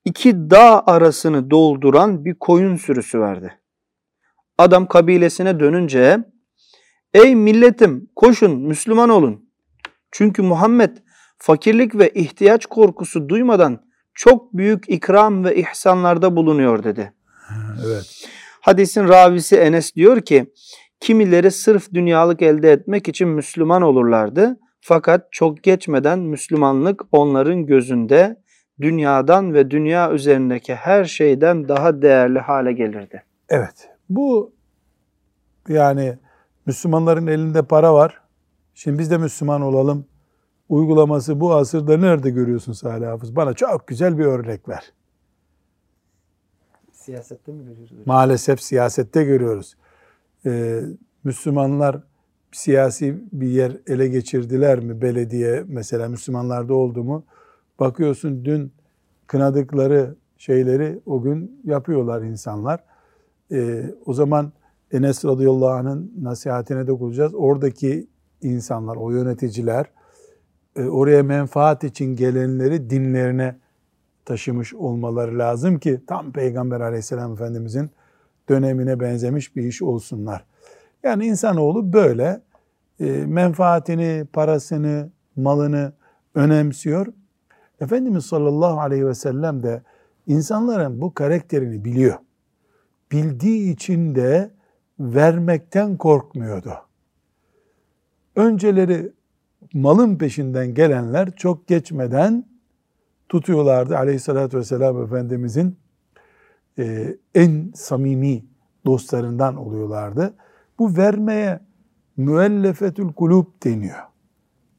[0.04, 3.52] iki dağ arasını dolduran bir koyun sürüsü verdi.
[4.58, 6.18] Adam kabilesine dönünce
[7.14, 9.50] ey milletim koşun Müslüman olun.
[10.12, 10.96] Çünkü Muhammed
[11.38, 13.80] fakirlik ve ihtiyaç korkusu duymadan
[14.14, 17.12] çok büyük ikram ve ihsanlarda bulunuyor dedi.
[17.86, 18.28] Evet.
[18.60, 20.52] Hadisin ravisi Enes diyor ki
[21.00, 24.56] kimileri sırf dünyalık elde etmek için Müslüman olurlardı.
[24.80, 28.36] Fakat çok geçmeden Müslümanlık onların gözünde
[28.80, 33.22] dünyadan ve dünya üzerindeki her şeyden daha değerli hale gelirdi.
[33.48, 33.93] Evet.
[34.10, 34.52] Bu
[35.68, 36.18] yani
[36.66, 38.20] Müslümanların elinde para var.
[38.74, 40.06] Şimdi biz de Müslüman olalım
[40.68, 43.36] uygulaması bu asırda nerede görüyorsun Salih Hafız?
[43.36, 44.92] Bana çok güzel bir örnek ver.
[46.92, 48.06] Siyasette mi görüyoruz?
[48.06, 49.76] Maalesef siyasette görüyoruz.
[50.46, 50.80] Ee,
[51.24, 52.02] Müslümanlar
[52.52, 55.02] siyasi bir yer ele geçirdiler mi?
[55.02, 57.24] Belediye mesela Müslümanlarda oldu mu?
[57.80, 58.72] Bakıyorsun dün
[59.26, 62.84] kınadıkları şeyleri o gün yapıyorlar insanlar.
[63.52, 64.52] Ee, o zaman
[64.92, 67.34] Enes radıyallahu anh'ın nasihatine dokunacağız.
[67.34, 68.06] Oradaki
[68.42, 69.86] insanlar, o yöneticiler,
[70.76, 73.56] e, oraya menfaat için gelenleri dinlerine
[74.24, 77.90] taşımış olmaları lazım ki tam Peygamber aleyhisselam efendimizin
[78.48, 80.44] dönemine benzemiş bir iş olsunlar.
[81.02, 82.40] Yani insanoğlu böyle
[83.00, 85.92] e, menfaatini, parasını, malını
[86.34, 87.06] önemsiyor.
[87.80, 89.82] Efendimiz sallallahu aleyhi ve sellem de
[90.26, 92.14] insanların bu karakterini biliyor.
[93.12, 94.50] Bildiği için de
[95.00, 96.74] vermekten korkmuyordu.
[98.36, 99.12] Önceleri
[99.74, 102.46] malın peşinden gelenler çok geçmeden
[103.28, 103.98] tutuyorlardı.
[103.98, 105.76] Aleyhissalatü vesselam Efendimizin
[106.78, 108.44] e, en samimi
[108.86, 110.34] dostlarından oluyorlardı.
[110.78, 111.60] Bu vermeye
[112.16, 113.98] müellefetül kulub deniyor.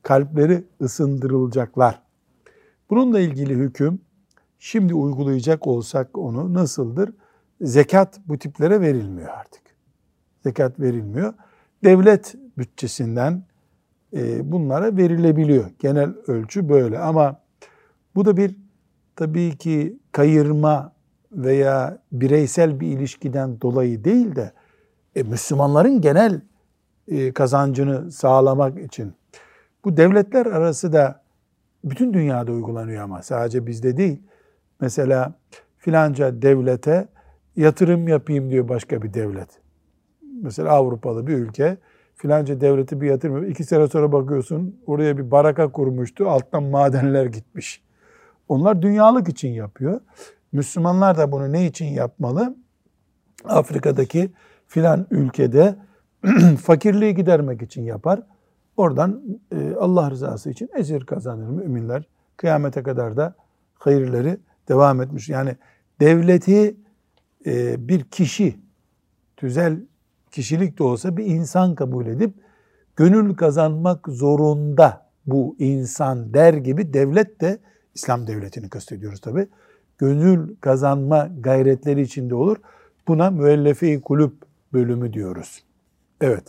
[0.03, 2.01] Kalpleri ısındırılacaklar.
[2.89, 3.99] Bununla ilgili hüküm
[4.59, 7.13] şimdi uygulayacak olsak onu nasıldır?
[7.61, 9.61] Zekat bu tiplere verilmiyor artık.
[10.43, 11.33] Zekat verilmiyor.
[11.83, 13.43] Devlet bütçesinden
[14.13, 15.65] e, bunlara verilebiliyor.
[15.79, 17.41] Genel ölçü böyle ama
[18.15, 18.55] bu da bir
[19.15, 20.93] tabii ki kayırma
[21.31, 24.51] veya bireysel bir ilişkiden dolayı değil de
[25.15, 26.41] e, Müslümanların genel
[27.07, 29.13] e, kazancını sağlamak için.
[29.85, 31.21] Bu devletler arası da
[31.83, 34.21] bütün dünyada uygulanıyor ama sadece bizde değil.
[34.81, 35.33] Mesela
[35.77, 37.07] filanca devlete
[37.55, 39.49] yatırım yapayım diyor başka bir devlet.
[40.41, 41.77] Mesela Avrupalı bir ülke
[42.15, 47.83] filanca devleti bir yatırım iki sene sonra bakıyorsun oraya bir baraka kurmuştu alttan madenler gitmiş.
[48.49, 50.01] Onlar dünyalık için yapıyor.
[50.51, 52.55] Müslümanlar da bunu ne için yapmalı?
[53.45, 54.31] Afrika'daki
[54.67, 55.75] filan ülkede
[56.63, 58.21] fakirliği gidermek için yapar.
[58.77, 62.07] oradan e, Allah rızası için ecir kazanır müminler.
[62.37, 63.35] Kıyamete kadar da
[63.73, 64.37] hayırları
[64.69, 65.29] devam etmiş.
[65.29, 65.55] Yani
[65.99, 66.75] devleti
[67.45, 68.59] e, bir kişi,
[69.37, 69.79] tüzel
[70.31, 72.33] kişilik de olsa bir insan kabul edip
[72.95, 77.59] gönül kazanmak zorunda bu insan der gibi devlet de
[77.95, 79.47] İslam devletini kastediyoruz tabi.
[79.97, 82.57] Gönül kazanma gayretleri içinde olur.
[83.07, 84.33] Buna müellefe-i kulüp
[84.73, 85.63] bölümü diyoruz.
[86.21, 86.43] Evet.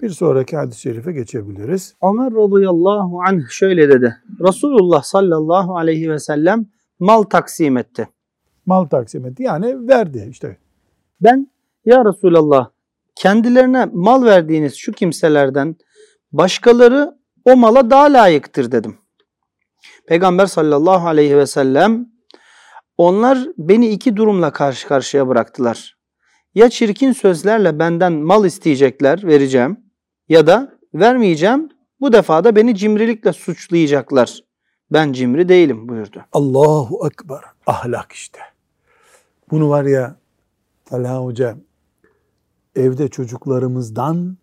[0.00, 1.94] Bir sonraki hadis-i şerife geçebiliriz.
[2.02, 4.16] Ömer radıyallahu anh şöyle dedi.
[4.40, 6.66] Resulullah sallallahu aleyhi ve sellem
[6.98, 8.08] mal taksim etti.
[8.66, 9.42] Mal taksim etti.
[9.42, 10.56] Yani verdi işte.
[11.20, 11.50] Ben
[11.84, 12.70] ya Resulallah
[13.14, 15.76] kendilerine mal verdiğiniz şu kimselerden
[16.32, 18.98] başkaları o mala daha layıktır dedim.
[20.06, 22.08] Peygamber sallallahu aleyhi ve sellem
[22.98, 25.96] onlar beni iki durumla karşı karşıya bıraktılar.
[26.54, 29.76] Ya çirkin sözlerle benden mal isteyecekler, vereceğim
[30.28, 31.68] ya da vermeyeceğim.
[32.00, 34.40] Bu defa da beni cimrilikle suçlayacaklar.
[34.92, 36.24] Ben cimri değilim buyurdu.
[36.32, 37.40] Allahu Ekber.
[37.66, 38.53] Ahlak işte.
[39.50, 40.16] Bunu var ya
[40.84, 41.56] Talha Hoca
[42.76, 44.36] evde çocuklarımızdan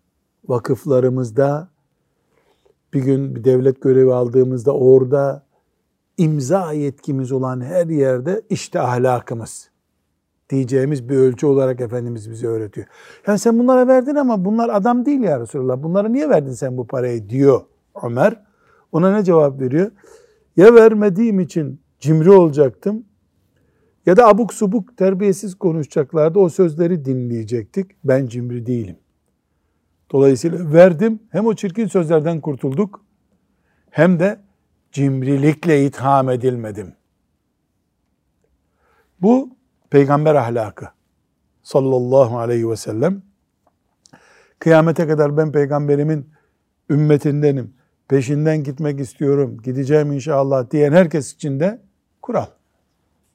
[0.48, 1.68] vakıflarımızda
[2.94, 5.46] bir gün bir devlet görevi aldığımızda orada
[6.18, 9.70] imza yetkimiz olan her yerde işte ahlakımız
[10.50, 12.86] diyeceğimiz bir ölçü olarak Efendimiz bize öğretiyor.
[13.26, 15.82] Yani sen bunlara verdin ama bunlar adam değil ya Resulallah.
[15.82, 17.60] Bunlara niye verdin sen bu parayı diyor
[18.02, 18.42] Ömer.
[18.92, 19.90] Ona ne cevap veriyor?
[20.56, 23.04] Ya vermediğim için cimri olacaktım
[24.06, 26.38] ya da abuk subuk terbiyesiz konuşacaklardı.
[26.38, 27.90] O sözleri dinleyecektik.
[28.04, 28.96] Ben cimri değilim.
[30.12, 31.20] Dolayısıyla verdim.
[31.30, 33.04] Hem o çirkin sözlerden kurtulduk
[33.90, 34.40] hem de
[34.92, 36.94] cimrilikle itham edilmedim.
[39.20, 39.56] Bu
[39.90, 40.88] peygamber ahlakı
[41.62, 43.22] sallallahu aleyhi ve sellem.
[44.58, 46.30] Kıyamete kadar ben peygamberimin
[46.90, 47.74] ümmetindenim,
[48.08, 51.82] peşinden gitmek istiyorum, gideceğim inşallah diyen herkes için de
[52.22, 52.46] kural.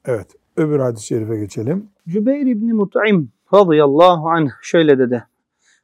[0.04, 1.90] Evet, öbür hadis-i şerife geçelim.
[2.08, 5.24] Cübeyr İbni Mut'im radıyallahu anh şöyle dedi.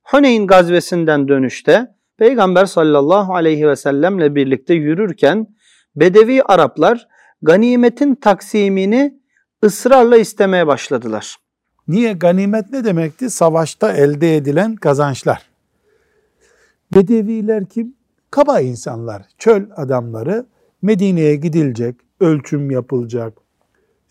[0.04, 5.46] Huneyn gazvesinden dönüşte Peygamber sallallahu aleyhi ve sellemle birlikte yürürken
[5.96, 7.08] Bedevi Araplar
[7.42, 9.20] ganimetin taksimini
[9.64, 11.36] ısrarla istemeye başladılar.
[11.88, 12.12] Niye?
[12.12, 13.30] Ganimet ne demekti?
[13.30, 15.42] Savaşta elde edilen kazançlar.
[16.94, 17.94] Bedeviler kim?
[18.30, 20.46] Kaba insanlar, çöl adamları
[20.82, 23.43] Medine'ye gidilecek, ölçüm yapılacak.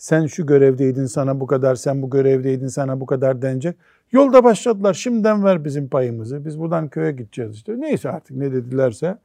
[0.03, 3.75] Sen şu görevdeydin sana bu kadar, sen bu görevdeydin sana bu kadar denecek.
[4.11, 4.93] Yolda başladılar.
[4.93, 6.45] Şimdiden ver bizim payımızı.
[6.45, 7.73] Biz buradan köye gideceğiz işte.
[7.77, 9.17] Neyse artık ne dedilerse.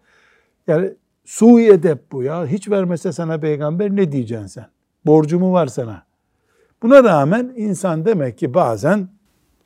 [0.66, 0.90] Yani
[1.24, 2.46] sui edep bu ya.
[2.46, 4.66] Hiç vermese sana peygamber ne diyeceksin sen?
[5.06, 6.02] Borcu mu var sana?
[6.82, 9.08] Buna rağmen insan demek ki bazen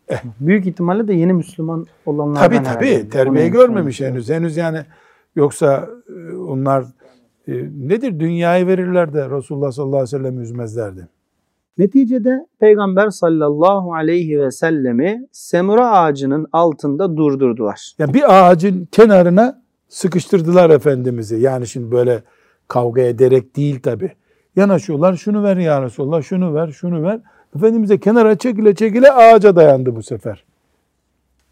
[0.09, 4.31] eh, büyük ihtimalle de yeni Müslüman olanlar tabi tabi terbiye görmemiş henüz.
[4.31, 4.85] Henüz yani
[5.37, 6.85] yoksa e, onlar
[7.49, 11.09] e, nedir dünyayı verirler de Resulullah sallallahu aleyhi ve sellem üzmezlerdi.
[11.79, 17.93] Neticede Peygamber sallallahu aleyhi ve sellemi semura ağacının altında durdurdular.
[17.99, 21.37] Ya bir ağacın kenarına sıkıştırdılar Efendimiz'i.
[21.37, 22.23] Yani şimdi böyle
[22.69, 24.13] kavga ederek değil tabi.
[24.57, 27.21] Yanaşıyorlar şunu ver ya Resulallah şunu ver şunu ver.
[27.57, 30.45] Efendimiz'e kenara çekile çekile ağaca dayandı bu sefer.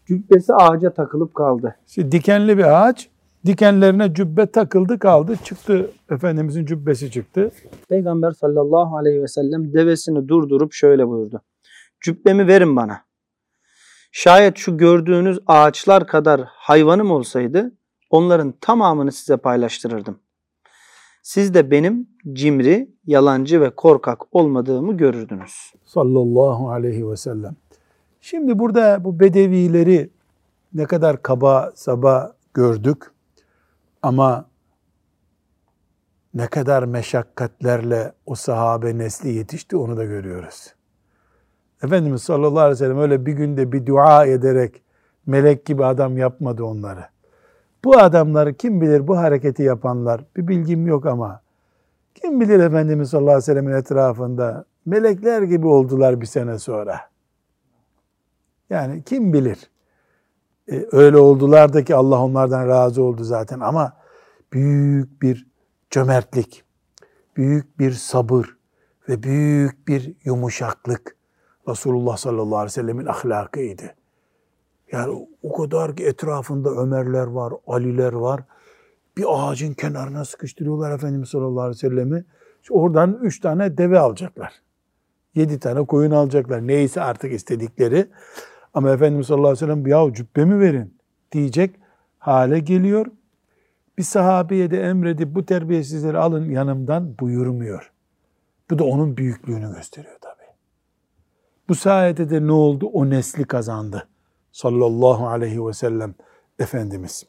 [0.05, 1.75] Cübbesi ağaca takılıp kaldı.
[1.87, 3.09] İşte dikenli bir ağaç
[3.45, 5.35] dikenlerine cübbe takıldı kaldı.
[5.43, 7.51] Çıktı Efendimizin cübbesi çıktı.
[7.89, 11.41] Peygamber sallallahu aleyhi ve sellem devesini durdurup şöyle buyurdu.
[12.01, 13.01] Cübbemi verin bana.
[14.11, 17.71] Şayet şu gördüğünüz ağaçlar kadar hayvanım olsaydı
[18.09, 20.19] onların tamamını size paylaştırırdım.
[21.23, 25.73] Siz de benim cimri, yalancı ve korkak olmadığımı görürdünüz.
[25.85, 27.55] Sallallahu aleyhi ve sellem.
[28.21, 30.09] Şimdi burada bu bedevileri
[30.73, 33.11] ne kadar kaba saba gördük.
[34.01, 34.45] Ama
[36.33, 40.73] ne kadar meşakkatlerle o sahabe nesli yetişti onu da görüyoruz.
[41.83, 44.81] Efendimiz sallallahu aleyhi ve sellem öyle bir günde bir dua ederek
[45.25, 47.05] melek gibi adam yapmadı onları.
[47.83, 51.41] Bu adamları kim bilir bu hareketi yapanlar bir bilgim yok ama
[52.15, 56.99] kim bilir Efendimiz sallallahu aleyhi ve sellemin etrafında melekler gibi oldular bir sene sonra.
[58.69, 59.70] Yani kim bilir?
[60.71, 63.93] E, öyle oldular da ki Allah onlardan razı oldu zaten ama
[64.53, 65.47] büyük bir
[65.89, 66.63] cömertlik,
[67.37, 68.45] büyük bir sabır
[69.09, 71.15] ve büyük bir yumuşaklık
[71.67, 73.95] Resulullah sallallahu aleyhi ve sellemin ahlakıydı.
[74.91, 78.41] Yani o kadar ki etrafında Ömerler var, Aliler var.
[79.17, 82.25] Bir ağacın kenarına sıkıştırıyorlar Efendimiz sallallahu aleyhi ve sellemi.
[82.61, 84.53] İşte oradan üç tane deve alacaklar.
[85.35, 86.67] Yedi tane koyun alacaklar.
[86.67, 88.07] Neyse artık istedikleri.
[88.73, 90.97] Ama Efendimiz sallallahu aleyhi ve sellem ya cübbemi verin
[91.31, 91.75] diyecek
[92.19, 93.05] hale geliyor.
[93.97, 97.91] bir sahabeye de emredip bu terbiyesizleri alın yanımdan buyurmuyor.
[98.69, 100.41] Bu da onun büyüklüğünü gösteriyor tabi.
[101.69, 102.85] Bu sayede de ne oldu?
[102.85, 104.07] O nesli kazandı.
[104.51, 106.15] Sallallahu aleyhi ve sellem
[106.59, 107.23] Efendimiz.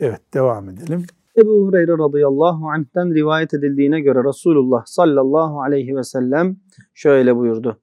[0.00, 1.06] Evet devam edelim.
[1.36, 6.56] Ebu Hureyre radıyallahu anh'ten rivayet edildiğine göre Resulullah sallallahu aleyhi ve sellem
[6.94, 7.80] şöyle buyurdu.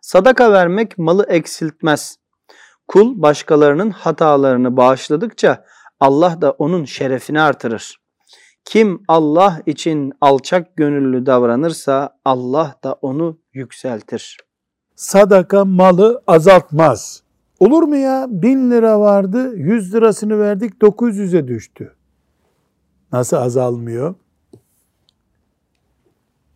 [0.00, 2.16] Sadaka vermek malı eksiltmez.
[2.88, 5.64] Kul başkalarının hatalarını bağışladıkça
[6.00, 8.00] Allah da onun şerefini artırır.
[8.64, 14.38] Kim Allah için alçak gönüllü davranırsa Allah da onu yükseltir.
[14.94, 17.22] Sadaka malı azaltmaz.
[17.60, 18.26] Olur mu ya?
[18.30, 21.94] Bin lira vardı, yüz lirasını verdik, 900'e düştü.
[23.12, 24.14] Nasıl azalmıyor?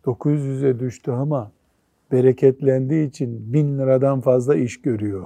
[0.05, 1.51] 900'e düştü ama
[2.11, 5.25] bereketlendiği için bin liradan fazla iş görüyor.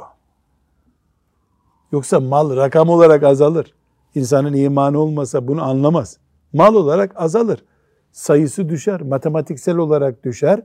[1.91, 3.73] Yoksa mal rakam olarak azalır.
[4.15, 6.17] İnsanın imanı olmasa bunu anlamaz.
[6.53, 7.63] Mal olarak azalır.
[8.11, 10.61] Sayısı düşer, matematiksel olarak düşer.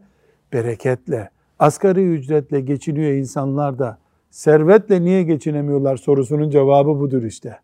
[0.52, 3.98] Bereketle, asgari ücretle geçiniyor insanlar da
[4.30, 7.58] servetle niye geçinemiyorlar sorusunun cevabı budur işte.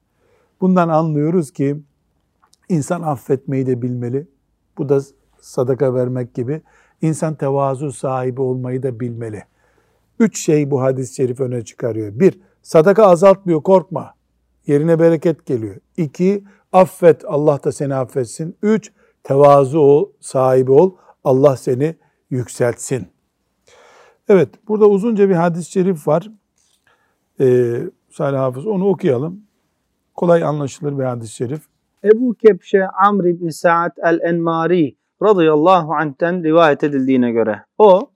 [0.60, 1.80] Bundan anlıyoruz ki
[2.68, 4.26] insan affetmeyi de bilmeli.
[4.78, 5.00] Bu da
[5.40, 6.62] sadaka vermek gibi.
[7.02, 9.42] İnsan tevazu sahibi olmayı da bilmeli.
[10.18, 12.20] Üç şey bu hadis-i şerif öne çıkarıyor.
[12.20, 14.14] Bir, sadaka azaltmıyor korkma.
[14.66, 15.76] Yerine bereket geliyor.
[15.96, 18.56] İki, affet Allah da seni affetsin.
[18.62, 18.92] Üç,
[19.22, 20.94] tevazu ol, sahibi ol.
[21.24, 21.96] Allah seni
[22.30, 23.06] yükseltsin.
[24.28, 26.30] Evet, burada uzunca bir hadis-i şerif var.
[27.40, 29.40] Ee, Salih Hafız onu okuyalım.
[30.14, 31.62] Kolay anlaşılır bir hadis-i şerif.
[32.04, 38.10] Ebu Kepşe Amr ibn Sa'd el-Enmari radıyallahu anh'ten rivayet edildiğine göre o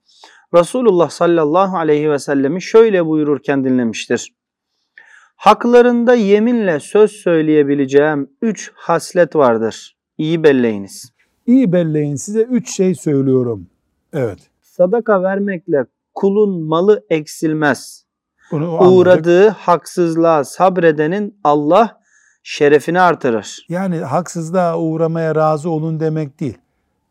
[0.53, 4.33] Resulullah sallallahu aleyhi ve sellemi şöyle buyururken dinlemiştir.
[5.35, 9.97] Haklarında yeminle söz söyleyebileceğim üç haslet vardır.
[10.17, 11.11] İyi belleyiniz.
[11.47, 13.67] İyi belleyin size üç şey söylüyorum.
[14.13, 14.39] Evet.
[14.61, 18.05] Sadaka vermekle kulun malı eksilmez.
[18.51, 22.01] Bunu Uğradığı haksızlığa sabredenin Allah
[22.43, 23.65] şerefini artırır.
[23.69, 26.57] Yani haksızlığa uğramaya razı olun demek değil.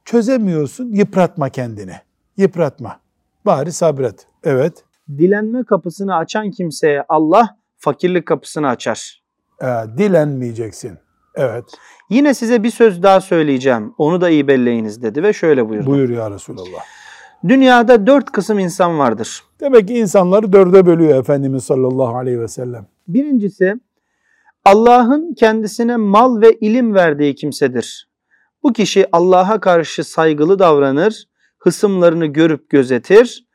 [0.05, 1.95] Çözemiyorsun, yıpratma kendini.
[2.37, 3.01] Yıpratma.
[3.47, 4.27] Bari sabret.
[4.45, 4.85] Evet.
[5.09, 9.23] Dilenme kapısını açan kimseye Allah fakirlik kapısını açar.
[9.63, 9.67] Ee,
[9.99, 10.99] dilenmeyeceksin.
[11.35, 11.65] Evet.
[12.11, 13.95] Yine size bir söz daha söyleyeceğim.
[13.99, 15.87] Onu da iyi belleyiniz dedi ve şöyle buyurdu.
[15.87, 16.85] Buyur ya Resulallah.
[17.49, 19.43] Dünyada dört kısım insan vardır.
[19.61, 22.87] Demek ki insanları dörde bölüyor Efendimiz sallallahu aleyhi ve sellem.
[23.09, 23.75] Birincisi
[24.65, 28.09] Allah'ın kendisine mal ve ilim verdiği kimsedir.
[28.65, 31.25] Bu kişi Allah'a karşı saygılı davranır,
[31.59, 33.47] hısımlarını görüp gözetir,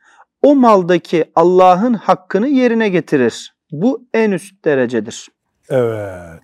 [0.42, 3.54] o maldaki Allah'ın hakkını yerine getirir.
[3.72, 5.28] Bu en üst derecedir.
[5.68, 6.40] Evet.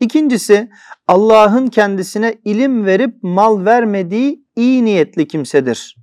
[0.00, 0.70] İkincisi
[1.08, 5.96] Allah'ın kendisine ilim verip mal vermediği iyi niyetli kimsedir.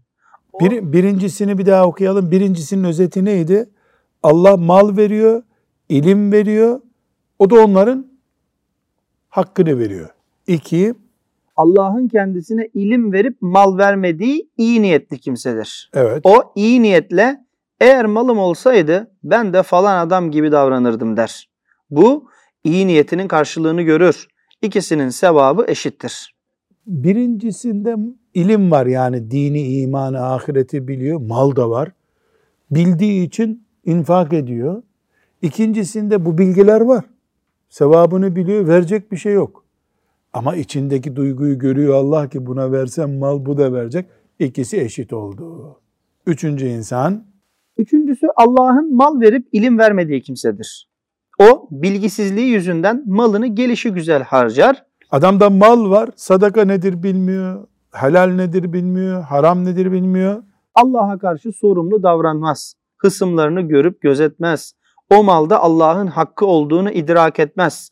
[0.61, 2.31] Bir, birincisini bir daha okuyalım.
[2.31, 3.69] Birincisinin özeti neydi?
[4.23, 5.43] Allah mal veriyor,
[5.89, 6.81] ilim veriyor.
[7.39, 8.07] O da onların
[9.29, 10.09] hakkını veriyor.
[10.47, 10.93] İki,
[11.57, 15.89] Allah'ın kendisine ilim verip mal vermediği iyi niyetli kimsedir.
[15.93, 16.21] evet.
[16.23, 17.45] O iyi niyetle
[17.81, 21.49] eğer malım olsaydı ben de falan adam gibi davranırdım der.
[21.89, 22.29] Bu
[22.63, 24.27] iyi niyetinin karşılığını görür.
[24.61, 26.35] İkisinin sevabı eşittir.
[26.87, 27.95] Birincisinde
[28.33, 31.21] ilim var yani dini, imanı, ahireti biliyor.
[31.21, 31.91] Mal da var.
[32.71, 34.83] Bildiği için infak ediyor.
[35.41, 37.05] İkincisinde bu bilgiler var.
[37.69, 39.66] Sevabını biliyor, verecek bir şey yok.
[40.33, 44.05] Ama içindeki duyguyu görüyor Allah ki buna versem mal bu da verecek.
[44.39, 45.79] İkisi eşit oldu.
[46.25, 47.23] Üçüncü insan
[47.77, 50.89] Üçüncüsü Allah'ın mal verip ilim vermediği kimsedir.
[51.39, 54.83] O bilgisizliği yüzünden malını gelişi güzel harcar.
[55.11, 60.43] adamda mal var, sadaka nedir bilmiyor, helal nedir bilmiyor, haram nedir bilmiyor.
[60.75, 62.73] Allah'a karşı sorumlu davranmaz.
[62.97, 64.73] Hısımlarını görüp gözetmez.
[65.09, 67.89] O malda Allah'ın hakkı olduğunu idrak etmez.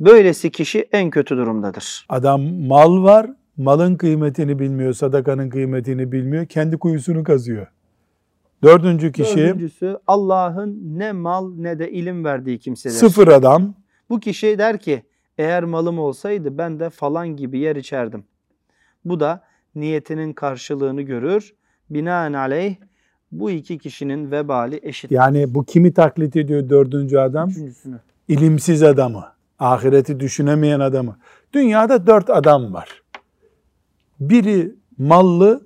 [0.00, 2.06] Böylesi kişi en kötü durumdadır.
[2.08, 7.66] Adam mal var, malın kıymetini bilmiyor, sadakanın kıymetini bilmiyor, kendi kuyusunu kazıyor.
[8.62, 12.94] Dördüncü kişi Dördüncüsü Allah'ın ne mal ne de ilim verdiği kimsedir.
[12.94, 13.74] sıfır adam.
[14.10, 15.02] Bu kişi der ki
[15.38, 18.24] eğer malım olsaydı ben de falan gibi yer içerdim.
[19.04, 19.42] Bu da
[19.74, 21.54] niyetinin karşılığını görür.
[21.90, 22.76] Binaenaleyh
[23.32, 25.10] bu iki kişinin vebali eşit.
[25.10, 27.48] Yani bu kimi taklit ediyor dördüncü adam?
[27.48, 27.96] Üçüncüsünü.
[28.28, 29.24] İlimsiz adamı,
[29.58, 31.16] ahireti düşünemeyen adamı.
[31.52, 33.02] Dünyada dört adam var.
[34.20, 35.60] Biri mallı,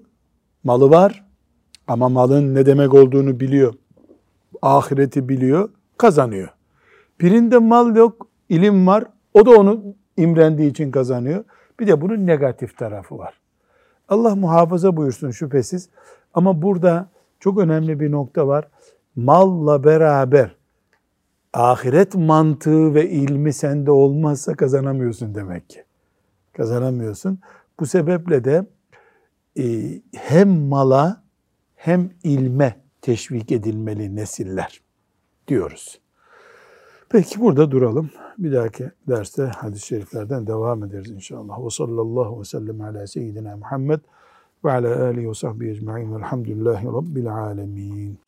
[0.65, 1.25] malı var
[1.87, 3.75] ama malın ne demek olduğunu biliyor.
[4.63, 6.49] Ahireti biliyor, kazanıyor.
[7.21, 9.05] Birinde mal yok, ilim var.
[9.35, 9.83] O da onu
[10.17, 11.45] imrendiği için kazanıyor.
[11.81, 13.41] Bir de bunun negatif tarafı var.
[14.09, 15.89] Allah muhafaza buyursun şüphesiz.
[16.35, 17.09] Ama burada
[17.41, 18.69] çok önemli bir nokta var.
[19.17, 20.57] Malla beraber
[21.53, 25.85] ahiret mantığı ve ilmi sende olmazsa kazanamıyorsun demek ki.
[26.53, 27.39] Kazanamıyorsun.
[27.81, 28.67] Bu sebeple de
[29.59, 29.65] e,
[30.17, 31.23] hem mala
[31.75, 34.81] hem ilme teşvik edilmeli nesiller
[35.49, 36.01] diyoruz.
[37.09, 38.11] Peki burada duralım.
[38.39, 41.65] Bir dahaki derste hadis-i şeriflerden devam ederiz inşallah.
[41.65, 44.01] Ve sallallahu ve sellem ala seyyidina Muhammed
[44.65, 48.19] ve ala alihi ve sahbihi ecma'in velhamdülillahi rabbil alemin.